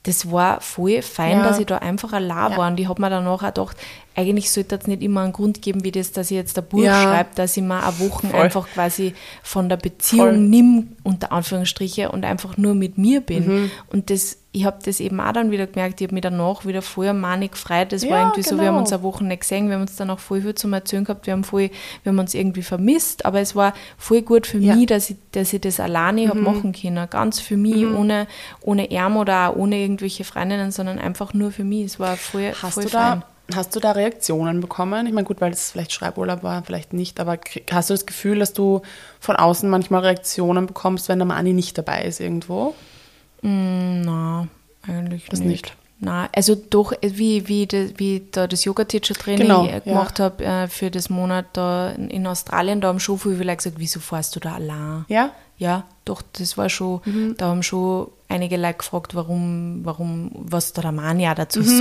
[0.06, 1.44] Das war voll fein, Ja.
[1.44, 2.58] dass ich da einfach allein Ja.
[2.58, 2.68] war.
[2.70, 3.76] Und ich habe mir danach auch gedacht,
[4.16, 6.84] eigentlich sollte es nicht immer einen Grund geben, wie das, dass ich jetzt ein Buch
[6.84, 7.02] Ja.
[7.02, 8.40] schreibe, dass ich mir eine Woche Voll.
[8.40, 9.14] einfach quasi
[9.44, 10.38] von der Beziehung Voll.
[10.38, 13.48] nimm, unter Anführungsstriche, und einfach nur mit mir bin.
[13.64, 13.72] Mhm.
[13.92, 16.82] Und das, ich habe das eben auch dann wieder gemerkt, ich habe mich danach wieder
[16.82, 17.92] voll manig gefreut.
[17.92, 18.80] Das war Ja, irgendwie so, wir haben genau.
[18.80, 21.26] uns eine Woche nicht gesehen, wir haben uns dann auch voll viel zum Erzählen gehabt,
[21.28, 21.70] wir haben, voll,
[22.04, 24.74] wir haben uns irgendwie vermisst, aber es war voll gut für Ja.
[24.74, 24.80] Mhm.
[24.80, 28.28] mich, dass ich, dass ich das alleine hab machen können, ganz für mich, ohne,
[28.62, 31.86] ohne Ärm oder auch ohne irgendwelche Freundinnen, sondern einfach nur für mich.
[31.86, 33.24] Es war voll, Hast voll du, fein.
[33.50, 35.06] da, hast du da Reaktionen bekommen?
[35.06, 37.38] Ich meine, gut, weil es vielleicht Schreiburlaub war, vielleicht nicht, aber
[37.72, 38.82] hast du das Gefühl, dass du
[39.20, 42.74] von außen manchmal Reaktionen bekommst, wenn der Mani nicht dabei ist irgendwo?
[43.42, 44.48] Na,
[44.88, 45.50] eigentlich Das nicht.
[45.50, 45.76] nicht.
[46.00, 49.80] Na, also doch, wie, wie, de, wie da das Yoga-Teacher-Training Genau, äh, ja.
[49.80, 53.76] gemacht habe äh, für das Monat da in, Australien, da haben schon viele Leute gesagt,
[53.80, 55.06] wieso fährst du da allein?
[55.08, 55.32] Ja?
[55.58, 57.36] Ja, doch, das war schon, Mhm.
[57.38, 61.64] da haben schon einige Leute gefragt, warum, warum, was der Ramani auch dazu Mhm.
[61.64, 61.80] sagt.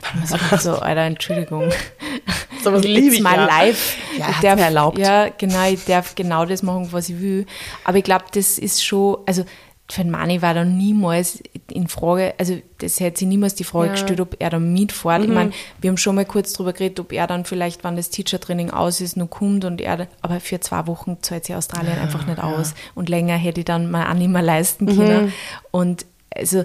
[0.00, 1.70] Da haben wir gesagt, so, Alter, Entschuldigung.
[2.64, 3.44] Sowas liebe It's ich my ja.
[3.44, 3.98] life.
[4.18, 4.96] Ja, ich darf, mir erlaubt.
[4.98, 7.44] Ja, genau, ich darf genau das machen, was ich will.
[7.84, 9.44] Aber ich glaube, das ist schon, also
[9.90, 13.92] für Mani war da niemals in Frage, also das hätte sich niemals die Frage Ja.
[13.92, 15.20] gestellt, ob er da mitfährt.
[15.20, 15.28] Mhm.
[15.28, 18.08] Ich meine, wir haben schon mal kurz drüber geredet, ob er dann vielleicht, wenn das
[18.08, 22.26] Teacher-Training aus ist, noch kommt und er, aber für zwei Wochen zahlt sich Australien einfach
[22.26, 22.74] nicht aus.
[22.94, 24.96] Und länger hätte ich dann mal auch nicht mehr leisten Mhm.
[24.96, 25.32] können.
[25.70, 26.64] Und also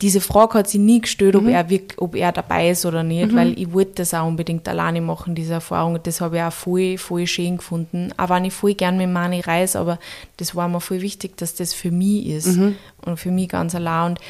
[0.00, 1.40] diese Frage hat sie nie gestellt, Mhm.
[1.40, 1.66] ob, er
[1.98, 5.52] ob er dabei ist oder nicht, weil ich wollte das auch unbedingt alleine machen, diese
[5.54, 5.98] Erfahrung.
[6.02, 8.10] Das habe ich auch voll, voll schön gefunden.
[8.16, 9.98] Auch wenn ich voll gern mit Mani reise, aber
[10.38, 12.76] das war mir voll wichtig, dass das für mich ist Mhm.
[13.04, 14.12] und für mich ganz allein.
[14.12, 14.20] Und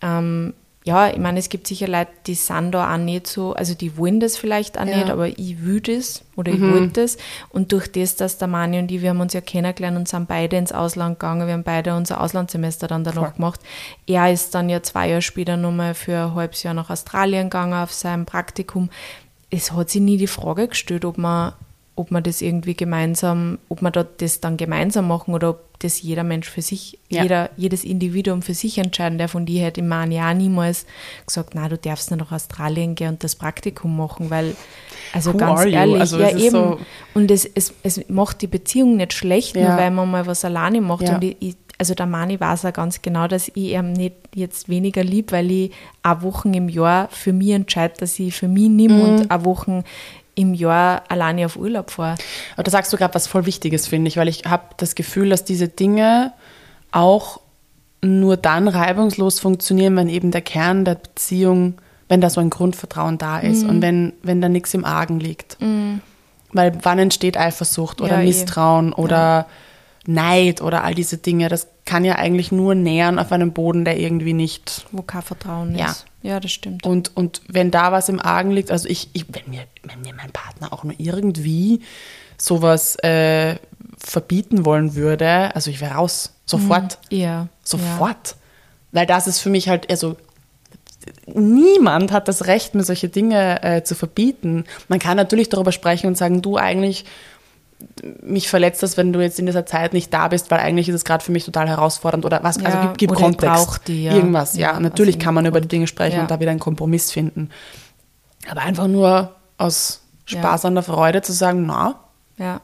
[0.00, 3.74] ähm, ja, ich meine, es gibt sicher Leute, die sind da auch nicht so, also
[3.74, 4.96] die wollen das vielleicht auch Ja.
[4.96, 7.18] nicht, aber ich will das oder ich wollte das.
[7.50, 10.26] Und durch das, dass der Mani und ich, wir haben uns ja kennengelernt und sind
[10.26, 13.32] beide ins Ausland gegangen, wir haben beide unser Auslandssemester dann danach Voll.
[13.36, 13.60] gemacht.
[14.08, 17.74] Er ist dann ja zwei Jahre später nochmal für ein halbes Jahr nach Australien gegangen
[17.74, 18.90] auf sein Praktikum.
[19.50, 21.52] Es hat sich nie die Frage gestellt, ob man,
[21.94, 26.00] ob man das irgendwie gemeinsam, ob man da das dann gemeinsam machen oder ob das
[26.00, 27.22] jeder Mensch für sich, Ja.
[27.22, 29.34] jeder, jedes Individuum für sich entscheiden darf.
[29.34, 30.86] Und ich hätte im Mani auch niemals
[31.26, 34.54] gesagt, na, du darfst nicht nach Australien gehen und das Praktikum machen, weil,
[35.12, 36.50] also Who ganz ehrlich, Also ja eben.
[36.50, 36.78] so-
[37.14, 39.76] und es, es, es macht die Beziehung nicht schlecht, nur Ja.
[39.76, 41.02] weil man mal was alleine macht.
[41.02, 41.16] Ja.
[41.16, 45.02] Und ich, also der Mani weiß auch ganz genau, dass ich ihm nicht jetzt weniger
[45.02, 45.72] lieb, weil ich
[46.04, 49.02] eine Wochen im Jahr für mich entscheide, dass ich für mich nehme Mhm.
[49.02, 49.82] und eine Wochen
[50.34, 52.16] im Jahr alleine auf Urlaub fahre.
[52.54, 55.28] Aber da sagst du gerade was voll Wichtiges, finde ich, weil ich habe das Gefühl,
[55.30, 56.32] dass diese Dinge
[56.90, 57.40] auch
[58.02, 61.74] nur dann reibungslos funktionieren, wenn eben der Kern der Beziehung,
[62.08, 63.68] wenn da so ein Grundvertrauen da ist Mhm.
[63.70, 65.56] und wenn, wenn da nichts im Argen liegt.
[66.54, 68.26] Weil wann entsteht Eifersucht oder Ja, eh.
[68.26, 69.46] Misstrauen oder
[70.06, 71.48] Neid oder all diese Dinge?
[71.48, 75.74] Das kann ja eigentlich nur nähern auf einem Boden, der irgendwie nicht Wo kein Vertrauen
[75.76, 75.86] Ja.
[75.86, 76.06] ist.
[76.22, 76.86] Ja, das stimmt.
[76.86, 80.14] und, und wenn da was im Argen liegt, also ich, ich wenn, mir, wenn mir
[80.14, 81.80] mein Partner auch nur irgendwie
[82.38, 83.56] sowas äh,
[83.98, 87.18] verbieten wollen würde, also ich wäre raus, sofort, Ja.
[87.18, 87.48] Ja.
[87.64, 88.36] sofort.
[88.92, 90.16] Weil das ist für mich halt, also
[91.26, 94.64] niemand hat das Recht, mir solche Dinge äh, zu verbieten.
[94.88, 97.04] Man kann natürlich darüber sprechen und sagen, du eigentlich,
[98.22, 100.94] mich verletzt das, wenn du jetzt in dieser Zeit nicht da bist, weil eigentlich ist
[100.94, 103.56] es gerade für mich total herausfordernd oder was, also Ja, gib, gib oder ich Kontext.
[103.88, 104.14] die, ja.
[104.14, 104.72] Irgendwas, ja.
[104.72, 107.50] Ja, Natürlich aus kann man über die Dinge sprechen und da wieder einen Kompromiss finden.
[108.50, 111.96] Aber einfach nur aus Spaß an der Freude zu sagen, na,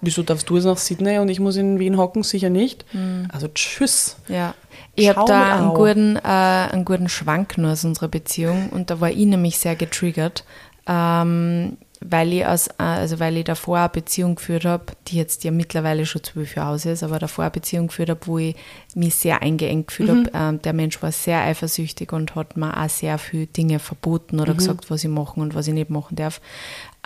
[0.01, 2.23] wieso darfst du jetzt nach Sydney und ich muss in Wien hocken?
[2.23, 2.85] Sicher nicht.
[3.29, 4.17] Also tschüss.
[4.29, 4.55] Ja.
[4.95, 9.01] Ich habe da einen guten, äh, einen guten Schwank nur aus unserer Beziehung und da
[9.01, 10.45] war ich nämlich sehr getriggert,
[10.89, 15.51] ähm, weil ich aus, also weil ich davor eine Beziehung geführt habe, die jetzt ja
[15.51, 18.55] mittlerweile schon zwölf Jahre aus ist, aber davor eine Beziehung geführt habe, wo ich
[18.95, 20.27] mich sehr eingeengt gefühlt Mhm.
[20.35, 20.55] habe.
[20.57, 24.43] Ähm, der Mensch war sehr eifersüchtig und hat mir auch sehr viele Dinge verboten Mhm.
[24.43, 26.41] oder gesagt, was ich machen und was ich nicht machen darf.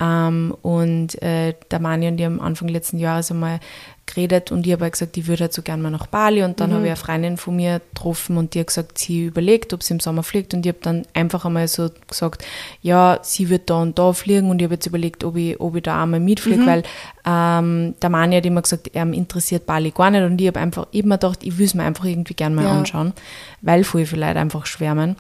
[0.00, 3.61] Ähm, und äh, der Mani und ich haben Anfang letzten Jahres einmal
[4.07, 6.59] geredet und ich habe halt gesagt, ich würde halt so gerne mal nach Bali und
[6.61, 6.74] dann Mhm.
[6.74, 9.94] habe ich eine Freundin von mir getroffen und die hat gesagt, sie überlegt, ob sie
[9.94, 12.44] im Sommer fliegt und ich habe dann einfach einmal so gesagt,
[12.81, 15.76] ja, sie wird da und da fliegen und ich habe jetzt überlegt, ob ich, ob
[15.76, 16.83] ich da einmal mitfliege, weil
[17.24, 20.87] ähm, der Mani hat immer gesagt, er interessiert Bali gar nicht und ich habe einfach
[20.90, 22.72] immer gedacht, ich will es mir einfach irgendwie gerne mal Ja.
[22.72, 23.12] anschauen,
[23.61, 25.16] weil viele Leute einfach schwärmen.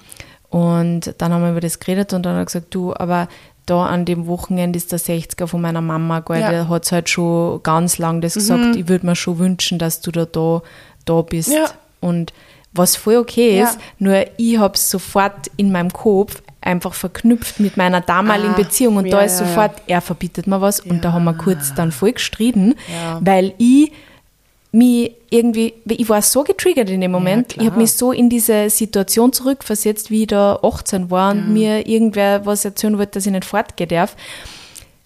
[0.50, 3.26] Und dann haben wir über das geredet und dann hat er gesagt, du, aber
[3.66, 6.50] da an dem Wochenende ist der 60er von meiner Mama, gell, Ja.
[6.50, 10.10] der hat halt schon ganz lang das gesagt, ich würde mir schon wünschen, dass du
[10.10, 10.62] da, da,
[11.04, 11.52] da bist.
[11.52, 11.66] Ja.
[12.00, 12.32] Und
[12.72, 13.64] was voll okay Ja.
[13.68, 18.56] ist, nur ich habe es sofort in meinem Kopf einfach verknüpft mit meiner damaligen Ah,
[18.56, 21.90] Beziehung und da ist sofort, er verbietet mir was und da haben wir kurz dann
[21.92, 22.74] voll gestritten,
[23.20, 23.92] weil ich
[24.72, 27.62] mich irgendwie, ich war so getriggert in dem Moment, klar.
[27.62, 31.86] ich habe mich so in diese Situation zurückversetzt, wie ich da 18 war und mir
[31.86, 34.16] irgendwer was erzählen wollte, dass ich nicht fortgehen darf,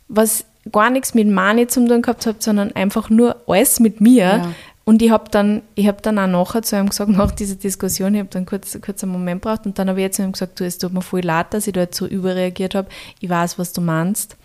[0.09, 4.25] was gar nichts mit Mani zu tun gehabt hat, sondern einfach nur alles mit mir.
[4.25, 4.53] Ja.
[4.85, 8.15] Und ich habe dann, ich habe dann auch nachher zu ihm gesagt, nach dieser Diskussion,
[8.15, 10.31] ich habe dann kurz, kurz einen Moment gebraucht und dann habe ich jetzt zu ihm
[10.31, 12.89] gesagt, du, es tut mir voll leid, dass ich da jetzt so überreagiert habe.
[13.19, 14.37] Ich weiß, was du meinst.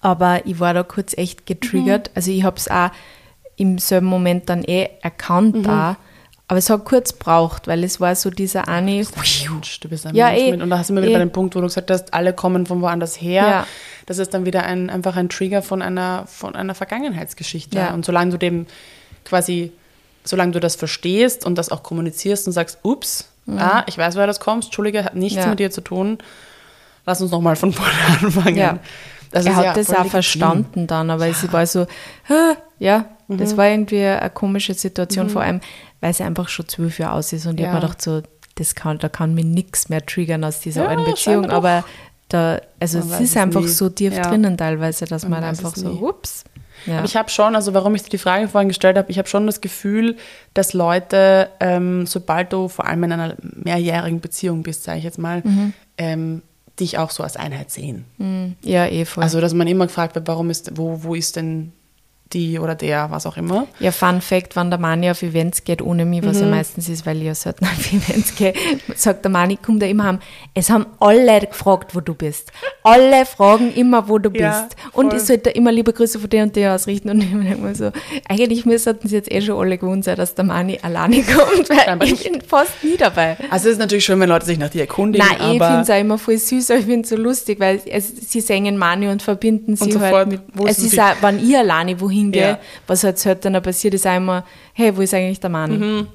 [0.00, 2.12] Aber ich war da kurz echt getriggert.
[2.14, 2.90] Also ich habe es auch
[3.58, 5.96] im selben Moment dann eh erkannt da.
[6.50, 10.14] Aber es hat kurz gebraucht, weil es war so dieser eine, Mensch, du bist ein
[10.14, 10.62] Ja, Mensch eh, mit.
[10.62, 11.14] Und da sind wir wieder eh.
[11.16, 13.42] bei dem Punkt, wo du gesagt hast, alle kommen von woanders her.
[13.42, 13.66] Ja.
[14.06, 17.76] Das ist dann wieder ein, einfach ein Trigger von einer, von einer Vergangenheitsgeschichte.
[17.76, 17.92] Ja.
[17.92, 18.66] Und solange du dem
[19.26, 19.72] quasi,
[20.24, 24.26] solange du das verstehst und das auch kommunizierst und sagst, ups, ah, ich weiß, woher
[24.26, 25.50] das kommt, Entschuldige, hat nichts Mhm.
[25.50, 26.16] Mit dir zu tun,
[27.04, 27.92] lass uns nochmal von vorne
[28.22, 28.56] anfangen.
[28.56, 28.78] Ja.
[29.30, 31.86] Das er hat ja das auch verstanden dann, aber es war so,
[32.78, 33.56] Ja, das Mhm.
[33.56, 35.60] war irgendwie eine komische Situation, vor allem,
[36.00, 37.72] weil es einfach schon zwölf Jahre aus ist und ich Ja.
[37.72, 38.22] habe mir gedacht, so,
[38.54, 41.84] das kann, da kann mir nichts mehr triggern aus dieser Ja, alten Beziehung, aber
[42.28, 43.68] da, also Man es ist es einfach nie.
[43.68, 44.22] so tief Ja.
[44.22, 45.98] drinnen teilweise, dass Man man, einfach so, nie.
[46.00, 46.44] ups.
[46.86, 46.98] Ja.
[46.98, 49.26] Aber ich habe schon, also warum ich dir die Frage vorhin gestellt habe, ich habe
[49.28, 50.16] schon das Gefühl,
[50.54, 55.18] dass Leute, ähm, sobald du vor allem in einer mehrjährigen Beziehung bist, sage ich jetzt
[55.18, 55.72] mal, Mhm.
[55.98, 56.42] ähm,
[56.78, 58.04] dich auch so als Einheit sehen.
[58.62, 59.24] ja, eh voll.
[59.24, 61.72] Also, dass man immer gefragt wird, warum ist, wo, wo ist denn
[62.32, 63.66] die oder der, was auch immer.
[63.80, 66.50] Ja, Fun Fact, wenn der Mani auf Events geht ohne mich, was ja Mhm.
[66.52, 68.52] meistens ist, weil ich ja selten auf Events gehe,
[68.94, 70.18] sagt der Mani, kommt er immer heim,
[70.54, 72.52] es haben alle gefragt, wo du bist.
[72.82, 74.76] Alle fragen immer, wo du Ja, bist.
[74.92, 75.18] Und voll.
[75.18, 77.08] ich sollte immer liebe Grüße von dir und dir ausrichten.
[77.10, 77.90] Und ich denke mir so,
[78.28, 81.78] eigentlich müssten sie jetzt eh schon alle gewohnt sein, dass der Mani alleine kommt, weil
[81.78, 83.36] Scheinbar ich bin fast nie dabei.
[83.50, 85.90] Also, es ist natürlich schön, wenn Leute sich nach dir erkundigen, Nein, ich finde es
[85.90, 89.08] auch immer voll süß, aber ich finde es so lustig, weil es, sie singen Mani
[89.08, 90.40] und verbinden sie Und sofort, halt mit.
[90.54, 92.58] wo Es ist auch, wenn ich alleine wohin gehe, Ja.
[92.86, 96.06] was halt seltener passiert, ist immer, hey, wo ist eigentlich der Mani?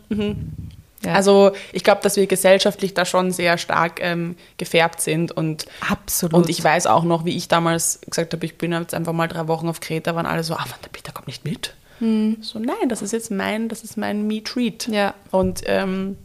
[1.05, 1.13] Ja.
[1.15, 6.33] also ich glaube, dass wir gesellschaftlich da schon sehr stark ähm, gefärbt sind und Absolut.
[6.33, 9.27] Und ich weiß auch noch, wie ich damals gesagt habe, ich bin jetzt einfach mal
[9.27, 11.73] drei Wochen auf Kreta, waren alle so, ah, der Peter kommt nicht mit.
[11.99, 14.87] So, nein, das ist jetzt mein, das ist mein Me-Treat.
[14.87, 14.93] Hm.
[14.93, 15.13] Ja.
[15.31, 16.17] Und, ähm,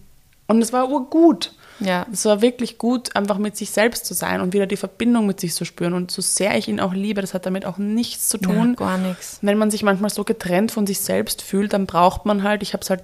[0.48, 1.52] und es war urgut.
[1.80, 2.06] Ja.
[2.12, 5.40] Es war wirklich gut, einfach mit sich selbst zu sein und wieder die Verbindung mit
[5.40, 5.94] sich zu spüren.
[5.94, 8.70] Und so sehr ich ihn auch liebe, das hat damit auch nichts zu tun.
[8.78, 9.38] Ja, gar nichts.
[9.42, 12.72] Wenn man sich manchmal so getrennt von sich selbst fühlt, dann braucht man halt, ich
[12.72, 13.02] habe es halt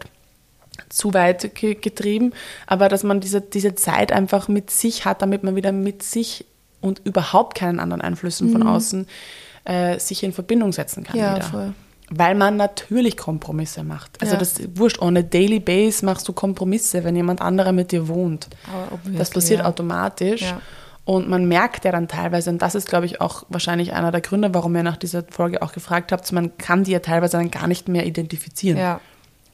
[0.88, 2.32] zu weit ge getrieben,
[2.66, 6.44] aber dass man diese, diese Zeit einfach mit sich hat, damit man wieder mit sich
[6.80, 9.06] und überhaupt keinen anderen Einflüssen von außen
[9.64, 11.44] äh, sich in Verbindung setzen kann Ja, wieder.
[11.46, 11.74] voll.
[12.10, 14.20] Weil man natürlich Kompromisse macht.
[14.20, 14.38] Also Ja.
[14.38, 18.48] das wurscht, on a daily base machst du Kompromisse, wenn jemand anderer mit dir wohnt.
[19.06, 19.66] Das passiert ja.
[19.66, 20.42] automatisch.
[20.42, 20.60] Ja.
[21.06, 24.20] Und man merkt ja dann teilweise, und das ist, glaube ich, auch wahrscheinlich einer der
[24.22, 27.50] Gründe, warum ihr nach dieser Folge auch gefragt habt, man kann die ja teilweise dann
[27.50, 28.78] gar nicht mehr identifizieren.
[28.78, 29.00] Ja.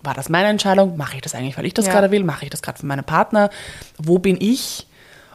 [0.02, 0.96] War das meine Entscheidung?
[0.96, 1.92] Mache ich das eigentlich, weil ich das Ja.
[1.92, 2.24] gerade will?
[2.24, 3.50] Mache ich das gerade für meinen Partner?
[3.98, 4.86] Wo bin ich?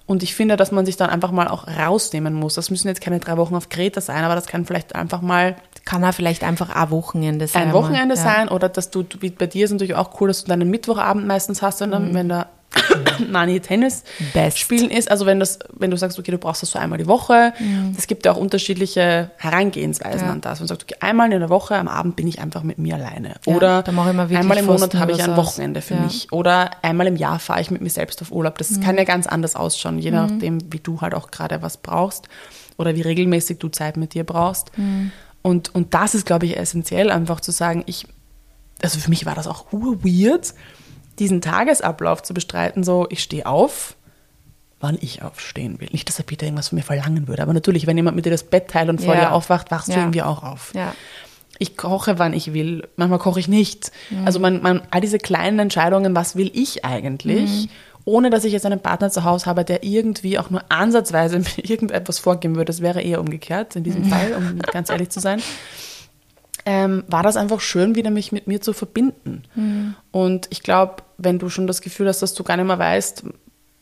[0.06, 2.54] Und ich finde, dass man sich dann einfach mal auch rausnehmen muss.
[2.54, 5.56] Das müssen jetzt keine drei Wochen auf Kreta sein, aber das kann vielleicht einfach mal
[5.86, 7.68] Kann auch vielleicht einfach ein Wochenende sein.
[7.68, 8.22] ein Wochenende ja.
[8.22, 11.28] sein oder dass du, wie bei dir ist natürlich auch cool, dass du deinen Mittwochabend
[11.28, 12.48] meistens hast, und dann, wenn da
[13.32, 14.26] Mani Tennis Mhm.
[14.34, 14.60] Best.
[14.60, 15.10] spielen ist.
[15.10, 17.54] Also wenn das, wenn du sagst, okay, du brauchst das so einmal die Woche.
[17.60, 17.96] Mhm.
[17.98, 20.34] Es gibt ja auch unterschiedliche Herangehensweisen Ja.
[20.34, 20.60] an das.
[20.60, 23.36] Und sagst, okay, einmal in der Woche am Abend bin ich einfach mit mir alleine.
[23.46, 25.38] Ja, Oder wirklich einmal im Monat habe ich ein.
[25.38, 26.00] Wochenende für Ja.
[26.02, 26.06] Mhm.
[26.08, 26.32] mich.
[26.34, 28.58] Oder einmal im Jahr fahre ich mit mir selbst auf Urlaub.
[28.58, 32.28] Das kann ja ganz anders ausschauen, je nachdem, wie du halt auch gerade was brauchst
[32.78, 34.78] oder wie regelmäßig du Zeit mit dir brauchst.
[34.78, 35.12] Mhm.
[35.46, 38.08] Und, und das ist, glaube ich, essentiell, einfach zu sagen, ich,
[38.82, 40.56] also für mich war das auch urweird,
[41.20, 43.96] diesen Tagesablauf zu bestreiten, so ich stehe auf,
[44.80, 45.90] wann ich aufstehen will.
[45.92, 48.32] Nicht, dass der Peter irgendwas von mir verlangen würde, aber natürlich, wenn jemand mit dir
[48.32, 49.22] das Bett teilt und vor Ja.
[49.22, 50.00] dir aufwacht, wachst du Ja.
[50.00, 50.74] irgendwie auch auf.
[50.74, 50.96] Ja.
[51.60, 52.88] Ich koche, wann ich will.
[52.96, 53.92] Manchmal koche ich nicht.
[54.10, 54.26] Mhm.
[54.26, 57.70] Also man, man, all diese kleinen Entscheidungen, was will ich eigentlich, Mhm.
[58.06, 61.48] Ohne dass ich jetzt einen Partner zu Hause habe, der irgendwie auch nur ansatzweise mir
[61.70, 62.66] irgendetwas vorgeben würde.
[62.66, 64.10] Das wäre eher umgekehrt in diesem Mhm.
[64.10, 65.42] Fall, um ganz ehrlich zu sein.
[66.68, 69.44] Ähm, war das einfach schön, wieder mich mit mir zu verbinden.
[69.56, 69.96] Mhm.
[70.12, 73.24] Und ich glaube, wenn du schon das Gefühl hast, dass du gar nicht mehr weißt,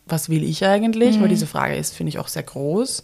[0.06, 1.22] was will ich eigentlich, Mhm.
[1.22, 3.04] weil diese Frage ist, finde ich, auch sehr groß.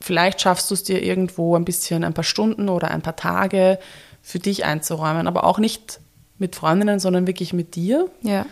[0.00, 3.78] Vielleicht schaffst du es dir irgendwo ein bisschen, ein paar Stunden oder ein paar Tage
[4.22, 6.00] für dich einzuräumen, aber auch nicht
[6.38, 8.46] mit Freundinnen, sondern wirklich mit dir, Ja.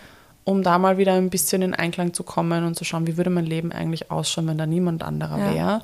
[0.48, 3.28] Um da mal wieder ein bisschen in Einklang zu kommen und zu schauen, wie würde
[3.28, 5.54] mein Leben eigentlich ausschauen, wenn da niemand anderer Ja.
[5.54, 5.82] wäre.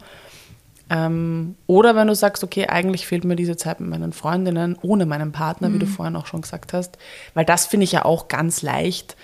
[0.89, 5.05] Ähm, oder wenn du sagst, okay, eigentlich fehlt mir diese Zeit mit meinen Freundinnen, ohne
[5.05, 6.97] meinen Partner, wie du vorhin auch schon gesagt hast.
[7.35, 9.17] Weil das finde ich ja auch ganz leicht,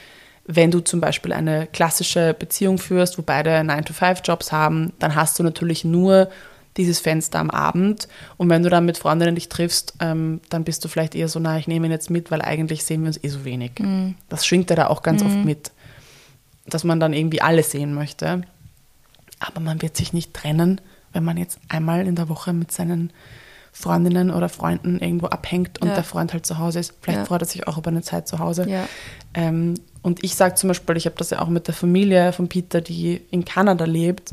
[0.44, 5.42] wenn du zum Beispiel eine klassische Beziehung führst, wo beide 9-to-5-Jobs haben, dann hast du
[5.42, 6.29] natürlich nur
[6.76, 8.06] dieses Fenster am Abend.
[8.37, 11.38] Und wenn du dann mit Freundinnen dich triffst, ähm, dann bist du vielleicht eher so,
[11.40, 13.72] na, ich nehme ihn jetzt mit, weil eigentlich sehen wir uns eh so wenig.
[14.28, 15.72] Das schwingt ja da auch ganz oft mit,
[16.66, 18.42] dass man dann irgendwie alles sehen möchte.
[19.40, 20.80] Aber man wird sich nicht trennen,
[21.12, 23.12] wenn man jetzt einmal in der Woche mit seinen
[23.72, 25.94] Freundinnen oder Freunden irgendwo abhängt und Ja.
[25.94, 26.94] der Freund halt zu Hause ist.
[27.00, 27.24] Vielleicht Ja.
[27.24, 28.68] freut er sich auch über eine Zeit zu Hause.
[28.68, 28.88] Ja.
[29.35, 32.48] Ähm, und ich sage zum Beispiel, ich habe das ja auch mit der Familie von
[32.48, 34.33] Peter, die in Kanada lebt,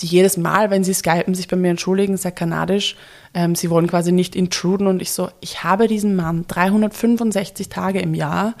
[0.00, 2.96] die jedes Mal, wenn sie skypen, sich bei mir entschuldigen, sehr kanadisch,
[3.34, 8.00] ähm, sie wollen quasi nicht intruden und ich so, ich habe diesen Mann 365 Tage
[8.00, 8.54] im Jahr,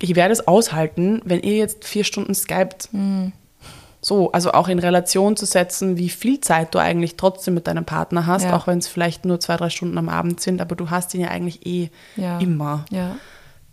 [0.00, 2.88] ich werde es aushalten, wenn ihr jetzt vier Stunden skypt.
[4.00, 7.84] So, also auch in Relation zu setzen, wie viel Zeit du eigentlich trotzdem mit deinem
[7.84, 8.54] Partner hast, Ja.
[8.56, 11.20] auch wenn es vielleicht nur zwei, drei Stunden am Abend sind, aber du hast ihn
[11.20, 12.38] ja eigentlich eh Ja.
[12.38, 13.16] immer Ja.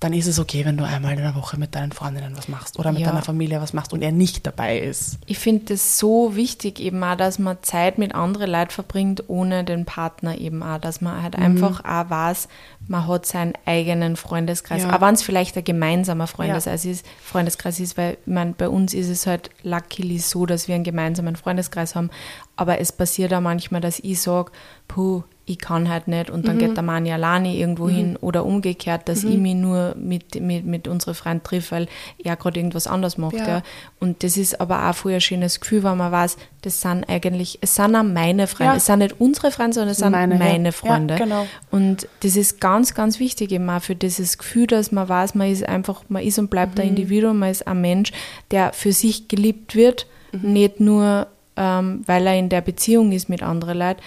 [0.02, 2.78] Dann ist es okay, wenn du einmal in der Woche mit deinen Freundinnen was machst
[2.78, 3.08] oder mit Ja.
[3.08, 5.18] deiner Familie was machst und er nicht dabei ist.
[5.26, 9.64] Ich finde das so wichtig eben auch, dass man Zeit mit anderen Leuten verbringt, ohne
[9.64, 11.24] den Partner eben auch, dass man Mhm.
[11.24, 12.50] halt einfach auch weiß,
[12.88, 14.96] man hat seinen eigenen Freundeskreis, Ja.
[14.96, 18.94] auch wenn es vielleicht ein gemeinsamer Freundeskreis ist, Freundeskreis ist, weil ich meine, bei uns
[18.94, 22.12] ist es halt luckily so, dass wir einen gemeinsamen Freundeskreis haben,
[22.58, 24.52] aber es passiert auch manchmal, dass ich sage,
[24.90, 29.08] puh, ich kann halt nicht und dann geht der Mani alleine irgendwo hin oder umgekehrt,
[29.08, 33.18] dass ich mich nur mit, mit, mit unseren Freunden treffe, weil er gerade irgendwas anderes
[33.20, 33.36] macht.
[33.36, 33.48] Ja.
[33.48, 33.62] Ja.
[34.00, 37.60] Und das ist aber auch voll ein schönes Gefühl, weil man weiß, das sind eigentlich,
[37.62, 38.72] es sind auch meine Freunde.
[38.74, 38.78] Ja.
[38.78, 40.72] Es sind nicht unsere Freunde, sondern es sind Meine, meine, ja.
[40.72, 41.16] Freunde.
[41.16, 41.46] Genau.
[41.70, 45.52] Und das ist ganz, ganz wichtig eben auch für dieses Gefühl, dass man weiß, man
[45.52, 46.82] ist einfach, man ist und bleibt Mhm.
[46.82, 48.12] ein Individuum, man ist ein Mensch,
[48.50, 50.54] der für sich geliebt wird, Mhm.
[50.54, 54.02] nicht nur, ähm, weil er in der Beziehung ist mit anderen Leuten,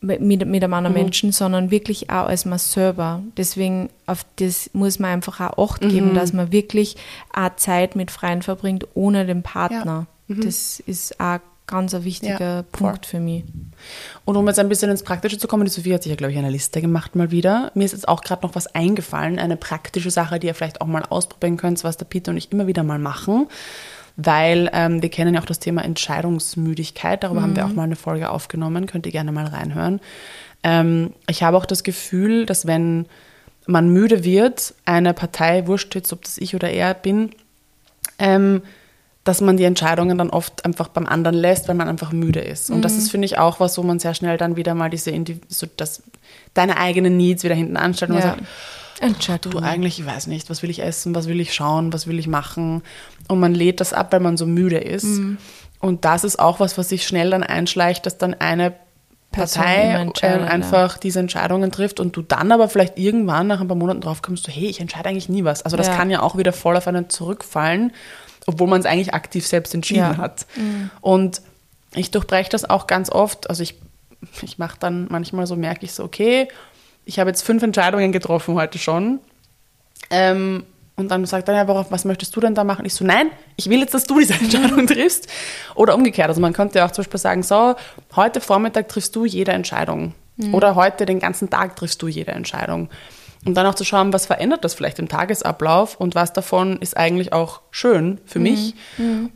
[0.00, 0.74] mit, mit einem Mhm.
[0.74, 3.22] anderen Menschen, sondern wirklich auch als man selber.
[3.36, 5.88] Deswegen auf das muss man einfach auch Acht Mhm.
[5.90, 6.96] geben, dass man wirklich
[7.34, 10.06] auch Zeit mit Freien verbringt, ohne den Partner.
[10.28, 10.34] Ja.
[10.36, 10.40] Mhm.
[10.44, 13.44] Das ist auch ganz ein wichtiger Ja, Punkt für mich.
[14.24, 16.32] Und um jetzt ein bisschen ins Praktische zu kommen, die Sophie hat sich ja, glaube
[16.32, 17.70] ich, eine Liste gemacht mal wieder.
[17.74, 20.86] Mir ist jetzt auch gerade noch was eingefallen, eine praktische Sache, die ihr vielleicht auch
[20.88, 23.46] mal ausprobieren könnt, was der Peter und ich immer wieder mal machen.
[24.16, 27.22] Weil ähm, wir kennen ja auch das Thema Entscheidungsmüdigkeit.
[27.22, 28.86] Darüber haben wir auch mal eine Folge aufgenommen.
[28.86, 30.00] Könnt ihr gerne mal reinhören.
[30.62, 33.06] Ähm, ich habe auch das Gefühl, dass wenn
[33.66, 37.30] man müde wird, eine Partei, wurscht jetzt, ob das ich oder er bin,
[38.18, 38.62] ähm,
[39.24, 42.70] dass man die Entscheidungen dann oft einfach beim anderen lässt, weil man einfach müde ist.
[42.70, 45.12] Und das ist, finde ich, auch was, wo man sehr schnell dann wieder mal diese,
[45.48, 46.02] so das,
[46.54, 48.22] deine eigenen Needs wieder hinten anstellt und Ja.
[48.22, 48.42] sagt,
[49.00, 52.06] Entscheid du eigentlich, ich weiß nicht, was will ich essen, was will ich schauen, was
[52.06, 52.82] will ich machen.
[53.30, 55.20] Und man lädt das ab, weil man so müde ist.
[55.78, 58.74] Und das ist auch was, was sich schnell dann einschleicht, dass dann eine
[59.30, 60.44] Person Partei ja.
[60.44, 64.22] einfach diese Entscheidungen trifft und du dann aber vielleicht irgendwann nach ein paar Monaten drauf
[64.22, 65.62] kommst, so, hey, ich entscheide eigentlich nie was.
[65.62, 65.96] Also das Ja.
[65.96, 67.92] kann ja auch wieder voll auf einen zurückfallen,
[68.46, 70.12] obwohl man es eigentlich aktiv selbst entschieden Ja.
[70.14, 70.18] Mhm.
[70.18, 70.46] hat.
[71.00, 71.42] Und
[71.94, 73.48] ich durchbreche das auch ganz oft.
[73.48, 73.76] Also ich,
[74.42, 76.48] ich mache dann manchmal so, merke ich so, okay,
[77.04, 79.20] ich habe jetzt fünf Entscheidungen getroffen heute schon.
[80.10, 80.64] Ähm,
[81.00, 82.84] und dann sagt er, ja, worauf, was möchtest du denn da machen?
[82.84, 85.28] Ich so, nein, ich will jetzt, dass du diese Entscheidung triffst.
[85.74, 86.28] Oder umgekehrt.
[86.28, 87.74] Also man könnte ja auch zum Beispiel sagen, so,
[88.14, 90.14] heute Vormittag triffst du jede Entscheidung.
[90.52, 92.88] Oder heute den ganzen Tag triffst du jede Entscheidung.
[93.44, 96.96] Und dann auch zu schauen, was verändert das vielleicht im Tagesablauf und was davon ist
[96.96, 98.74] eigentlich auch schön für mich.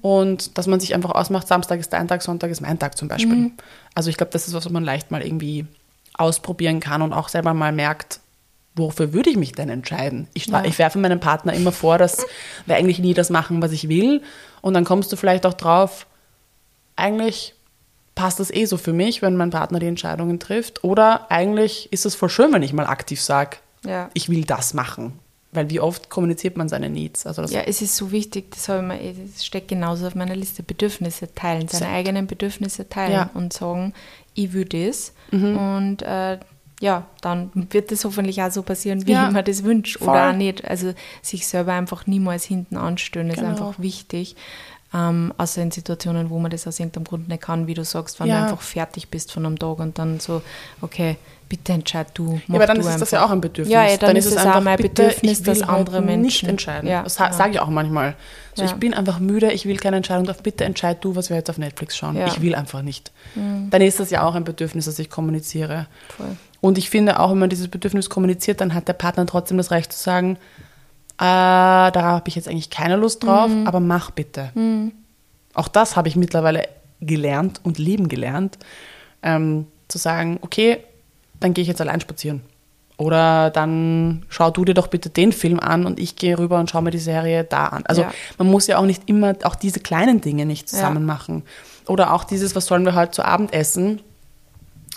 [0.02, 3.08] Und dass man sich einfach ausmacht, Samstag ist dein Tag, Sonntag ist mein Tag zum
[3.08, 3.50] Beispiel.
[3.94, 5.66] Also ich glaube, das ist was, was man leicht mal irgendwie
[6.14, 8.20] ausprobieren kann und auch selber mal merkt,
[8.74, 10.28] wofür würde ich mich denn entscheiden?
[10.34, 10.64] Ich, Ja.
[10.64, 12.26] ich werfe meinem Partner immer vor, dass
[12.66, 14.22] wir eigentlich nie das machen, was ich will.
[14.62, 16.06] Und dann kommst du vielleicht auch drauf,
[16.96, 17.54] eigentlich
[18.14, 20.84] passt das eh so für mich, wenn mein Partner die Entscheidungen trifft.
[20.84, 24.10] Oder eigentlich ist es voll schön, wenn ich mal aktiv sage, Ja.
[24.14, 25.18] ich will das machen.
[25.52, 27.26] Weil wie oft kommuniziert man seine Needs?
[27.26, 30.14] Also Ja, es ist so wichtig, das, habe ich mir, eh, das steckt genauso auf
[30.16, 31.92] meiner Liste, Bedürfnisse teilen, seine Sehr.
[31.94, 33.30] eigenen Bedürfnisse teilen Ja.
[33.34, 33.94] und sagen,
[34.34, 35.12] ich will das.
[35.30, 36.38] Und äh,
[36.80, 39.26] ja, dann wird das hoffentlich auch so passieren, wie Ja.
[39.28, 39.98] ich mir das wünsche.
[39.98, 40.08] Voll.
[40.10, 40.64] Oder auch nicht.
[40.68, 43.50] Also sich selber einfach niemals hinten anstellen, ist Genau.
[43.50, 44.36] einfach wichtig.
[44.92, 48.20] Ähm, außer in Situationen, wo man das aus irgendeinem Grund nicht kann, wie du sagst,
[48.20, 48.38] wenn Ja.
[48.46, 50.40] du einfach fertig bist von einem Tag und dann so,
[50.82, 51.16] okay,
[51.48, 52.40] bitte entscheid du.
[52.46, 53.12] Ja, aber dann ist das einfach.
[53.12, 53.72] ja auch ein Bedürfnis.
[53.72, 56.88] Ja, ja, dann, ist es auch einfach, mein Bedürfnis, dass andere Menschen nicht entscheiden.
[56.88, 57.32] Ja, das genau.
[57.32, 58.14] sage ich auch manchmal.
[58.54, 58.64] So.
[58.64, 60.44] Ich bin einfach müde, ich will keine Entscheidung treffen.
[60.44, 62.14] Bitte entscheid du, was wir jetzt auf Netflix schauen.
[62.14, 62.26] Mhm.
[62.28, 63.10] Ich will einfach nicht.
[63.34, 65.86] Dann ist das ja auch ein Bedürfnis, das ich kommuniziere.
[66.16, 66.36] Voll.
[66.64, 69.70] Und ich finde auch, wenn man dieses Bedürfnis kommuniziert, dann hat der Partner trotzdem das
[69.70, 70.38] Recht zu sagen,
[71.18, 73.66] äh, da habe ich jetzt eigentlich keine Lust drauf, Mhm.
[73.66, 74.50] aber mach bitte.
[75.52, 76.66] Auch das habe ich mittlerweile
[77.02, 78.56] gelernt und lieben gelernt,
[79.22, 80.78] ähm, zu sagen, okay,
[81.38, 82.40] dann gehe ich jetzt allein spazieren.
[82.96, 86.70] Oder dann schau du dir doch bitte den Film an und ich gehe rüber und
[86.70, 87.84] schaue mir die Serie da an.
[87.86, 88.12] Also Ja.
[88.38, 90.78] man muss ja auch nicht immer auch diese kleinen Dinge nicht Ja.
[90.78, 91.42] zusammen machen.
[91.88, 94.00] Oder auch dieses, was sollen wir heute zu Abend essen?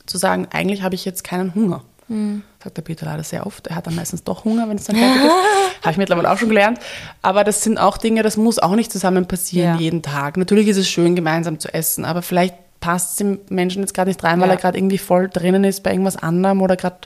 [0.07, 1.83] Zu sagen, eigentlich habe ich jetzt keinen Hunger.
[2.07, 2.41] Hm.
[2.63, 3.67] Sagt der Peter leider sehr oft.
[3.67, 5.31] Er hat dann meistens doch Hunger, wenn es dann fertig ist.
[5.81, 6.79] Habe ich mittlerweile auch schon gelernt.
[7.21, 9.79] Aber das sind auch Dinge, das muss auch nicht zusammen passieren Ja.
[9.79, 10.37] jeden Tag.
[10.37, 14.09] Natürlich ist es schön, gemeinsam zu essen, aber vielleicht passt es dem Menschen jetzt gerade
[14.09, 14.55] nicht rein, weil Ja.
[14.55, 16.97] er gerade irgendwie voll drinnen ist bei irgendwas anderem oder gerade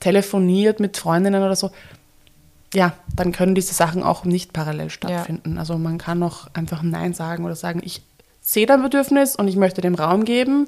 [0.00, 1.70] telefoniert mit Freundinnen oder so.
[2.74, 5.56] Ja, dann können diese Sachen auch nicht parallel stattfinden.
[5.58, 8.02] Also man kann auch einfach Nein sagen oder sagen, ich
[8.40, 10.66] sehe dein Bedürfnis und ich möchte dem Raum geben,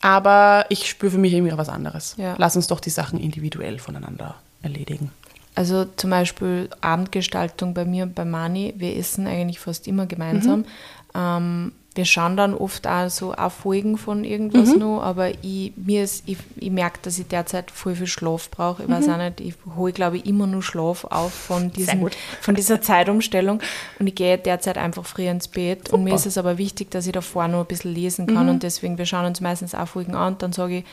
[0.00, 2.14] aber ich spüre für mich irgendwie was anderes.
[2.18, 2.34] Ja.
[2.38, 5.10] Lass uns doch die Sachen individuell voneinander erledigen.
[5.54, 10.64] Also zum Beispiel Abendgestaltung bei mir und bei Mani, wir essen eigentlich fast immer gemeinsam.
[11.14, 14.78] Ähm, wir schauen dann oft auch so auf Folgen von irgendwas Mhm.
[14.78, 18.84] noch, aber ich, mir ist, ich, ich merke, dass ich derzeit voll viel Schlaf brauche.
[18.84, 22.16] Ich weiß auch nicht, ich hole, glaube ich, immer nur Schlaf auf von, diesen, gut.
[22.40, 23.60] von dieser Zeitumstellung
[23.98, 26.20] und ich gehe derzeit einfach früher ins Bett und mir Super.
[26.20, 29.04] ist es aber wichtig, dass ich davor noch ein bisschen lesen kann und deswegen, wir
[29.06, 30.84] schauen uns meistens auch Folgen an und dann sage ich,